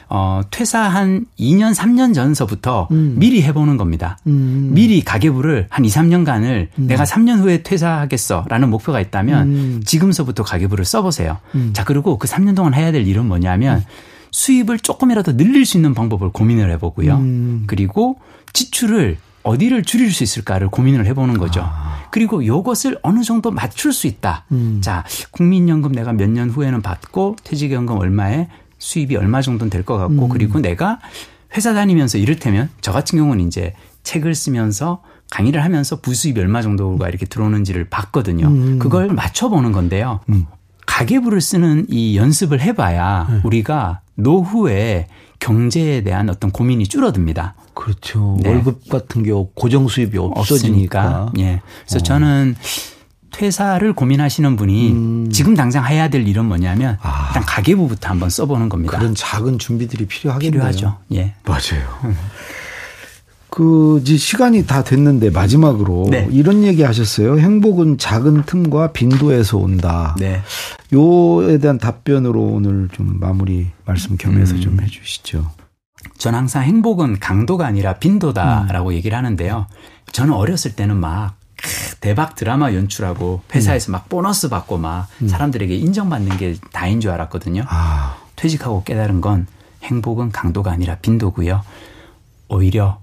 어, 0.09 0.43
퇴사 0.51 0.81
한 0.81 1.25
2년 1.39 1.75
3년 1.75 2.15
전서부터 2.15 2.89
미리 2.91 3.43
해보는 3.43 3.77
겁니다. 3.79 4.19
음. 4.27 4.71
미리 4.73 5.03
가계부를 5.03 5.67
한 5.71 5.85
2, 5.85 5.89
3년간을 5.89 6.69
내가 6.77 7.05
3년 7.05 7.39
후에 7.41 7.63
퇴사하겠어라는 7.63 8.69
목표가 8.69 9.01
있다면 9.01 9.49
음. 9.49 9.83
지금서부터 9.85 10.43
가계부를 10.43 10.85
써보세요. 10.85 11.39
자 11.73 11.85
그리고 11.85 12.19
그 12.19 12.29
3년 12.29 12.55
동안 12.57 12.75
해야 12.75 12.93
될 12.93 13.07
일은 13.07 13.27
뭐냐면 13.27 13.83
수입을 14.33 14.79
조금이라도 14.81 15.37
늘릴 15.37 15.65
수 15.65 15.77
있는 15.79 15.95
방법을 15.95 16.31
고민을 16.31 16.71
해보고요. 16.73 17.15
음. 17.17 17.65
그리고 17.67 18.19
지출을 18.53 19.19
어디를 19.45 19.83
줄일 19.83 20.13
수 20.13 20.23
있을까를 20.25 20.69
고민을 20.69 21.07
해보는 21.07 21.39
거죠. 21.39 21.63
아. 21.65 22.07
그리고 22.11 22.45
요것을 22.45 22.99
어느 23.03 23.23
정도 23.23 23.51
맞출 23.51 23.93
수 23.93 24.07
있다. 24.07 24.45
음. 24.53 24.79
자, 24.83 25.05
국민연금 25.33 25.93
내가 25.93 26.13
몇 26.13 26.29
년 26.31 26.49
후에는 26.51 26.81
받고 26.83 27.37
퇴직연금 27.45 27.99
얼마에 27.99 28.49
수입이 28.79 29.17
얼마 29.17 29.43
정도는 29.43 29.71
될 29.71 29.85
것 29.85 29.97
같고 29.97 30.27
음. 30.27 30.29
그리고 30.29 30.61
내가 30.61 30.99
회사 31.57 31.75
다니면서 31.75 32.19
이를테면 32.19 32.71
저 32.81 32.93
같은 32.93 33.19
경우는 33.19 33.47
이제 33.47 33.75
책을 34.05 34.35
쓰면서 34.35 35.03
강의를 35.31 35.65
하면서 35.65 36.01
부수입이 36.01 36.39
얼마 36.41 36.63
정도가 36.63 37.09
이렇게 37.09 37.27
들어오는지를 37.27 37.89
봤거든요. 37.91 38.47
음. 38.47 38.79
그걸 38.79 39.09
맞춰보는 39.09 39.73
건데요. 39.73 40.21
가계부를 40.87 41.41
쓰는 41.41 41.87
이 41.89 42.17
연습을 42.17 42.61
해봐야 42.61 43.27
네. 43.31 43.41
우리가 43.45 44.02
노후에 44.15 45.07
경제에 45.39 46.03
대한 46.03 46.31
어떤 46.31 46.51
고민이 46.51 46.87
줄어듭니다. 46.87 47.55
그렇죠. 47.75 48.39
네. 48.43 48.51
월급 48.51 48.89
같은 48.89 49.23
경우 49.25 49.49
고정 49.55 49.89
수입이 49.89 50.17
없어지니까. 50.19 51.23
없으니까. 51.25 51.33
예. 51.39 51.61
그래서 51.85 51.99
어. 51.99 52.03
저는 52.03 52.55
퇴사를 53.33 53.93
고민하시는 53.95 54.57
분이 54.57 55.31
지금 55.33 55.55
당장 55.55 55.87
해야 55.87 56.09
될 56.09 56.29
일은 56.29 56.45
뭐냐면 56.45 56.93
음. 56.93 56.99
아. 57.01 57.29
일단 57.29 57.45
가계부부터 57.45 58.11
한번 58.11 58.31
써보는 58.31 58.69
겁니다. 58.69 58.99
그런 58.99 59.15
작은 59.15 59.59
준비들이 59.59 60.07
필요하겠네요. 60.07 60.53
필요하죠. 60.53 60.99
예. 61.15 61.35
맞아요. 61.45 61.89
그 63.53 63.99
이제 64.01 64.17
시간이 64.17 64.67
다 64.67 64.83
됐는데 64.83 65.29
마지막으로 65.29 66.07
네. 66.11 66.27
이런 66.33 66.65
얘기 66.65 66.83
하셨어요. 66.83 67.39
행복은 67.39 67.99
작은 67.99 68.45
틈과 68.47 68.93
빈도에서 68.93 69.59
온다. 69.59 70.17
네. 70.19 70.41
요에 70.95 71.59
대한 71.59 71.77
답변으로 71.77 72.41
오늘 72.43 72.89
좀 72.93 73.19
마무리 73.21 73.67
말씀 73.85 74.17
겸해서 74.17 74.59
좀 74.59 74.79
음. 74.79 74.81
해주시죠. 74.83 75.51
전 76.17 76.35
항상 76.35 76.63
행복은 76.63 77.21
강도가 77.21 77.67
아니라 77.67 77.99
빈도다라고 77.99 78.89
음. 78.89 78.95
얘기를 78.95 79.19
하는데요. 79.19 79.67
저는 80.13 80.33
어렸을 80.33 80.75
때는 80.75 80.97
막 80.97 81.35
크, 81.63 81.97
대박 82.01 82.35
드라마 82.37 82.73
연출하고 82.73 83.43
회사에서 83.55 83.91
음. 83.91 83.93
막 83.93 84.09
보너스 84.09 84.49
받고 84.49 84.79
막 84.79 85.09
사람들에게 85.27 85.77
인정받는 85.77 86.39
게 86.39 86.57
다인 86.73 87.03
줄 87.03 87.11
알았거든요. 87.11 87.65
아, 87.69 88.17
퇴직하고 88.35 88.83
깨달은 88.85 89.21
건 89.21 89.47
행복은 89.83 90.33
강도가 90.33 90.73
아니라 90.73 90.95
빈도고요. 91.03 91.61
오히려 92.49 93.02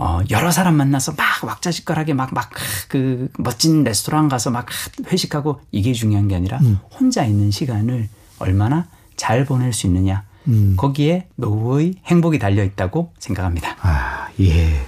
어, 0.00 0.20
여러 0.30 0.50
사람 0.52 0.76
만나서 0.76 1.12
막 1.16 1.42
왁자지껄하게 1.44 2.14
막 2.14 2.32
막 2.32 2.50
그 2.88 3.28
멋진 3.36 3.82
레스토랑 3.84 4.28
가서 4.28 4.50
막 4.50 4.66
회식하고 5.10 5.60
이게 5.72 5.92
중요한 5.92 6.28
게 6.28 6.36
아니라 6.36 6.58
혼자 6.98 7.24
있는 7.24 7.50
시간을 7.50 8.08
얼마나 8.38 8.86
잘 9.16 9.44
보낼 9.44 9.72
수 9.72 9.86
있느냐. 9.88 10.24
음. 10.46 10.74
거기에 10.78 11.26
노후의 11.34 11.96
행복이 12.06 12.38
달려 12.38 12.62
있다고 12.64 13.12
생각합니다. 13.18 13.76
아, 13.82 14.28
예. 14.40 14.80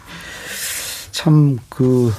참, 1.11 1.59
그, 1.69 2.13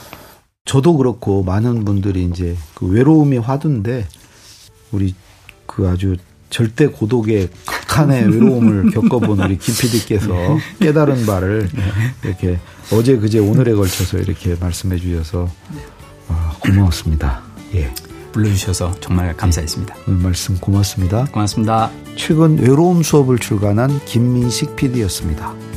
저도 0.65 0.97
그렇고 0.97 1.41
많은 1.43 1.85
분들이 1.85 2.25
이제 2.25 2.55
그 2.75 2.85
외로움이 2.87 3.37
화두인데 3.37 4.05
우리 4.91 5.15
그 5.65 5.87
아주 5.89 6.17
절대 6.51 6.85
고독의 6.85 7.49
극한의 7.65 8.31
외로움을 8.31 8.91
겪어본 8.93 9.39
우리 9.39 9.57
김 9.57 9.73
PD께서 9.73 10.59
깨달은 10.79 11.25
바를 11.25 11.67
이렇게 12.23 12.59
어제 12.93 13.17
그제 13.17 13.39
오늘에 13.39 13.73
걸쳐서 13.73 14.19
이렇게 14.19 14.55
말씀해 14.59 14.97
주셔서 14.97 15.49
아, 16.27 16.53
고마웠습니다. 16.59 17.41
예. 17.73 17.91
불러주셔서 18.31 18.93
정말 19.01 19.35
감사했습니다. 19.35 19.95
오늘 20.07 20.19
말씀 20.21 20.57
고맙습니다. 20.57 21.25
고맙습니다. 21.31 21.91
최근 22.15 22.57
외로움 22.59 23.03
수업을 23.03 23.39
출간한 23.39 23.99
김민식 24.05 24.75
PD였습니다. 24.75 25.70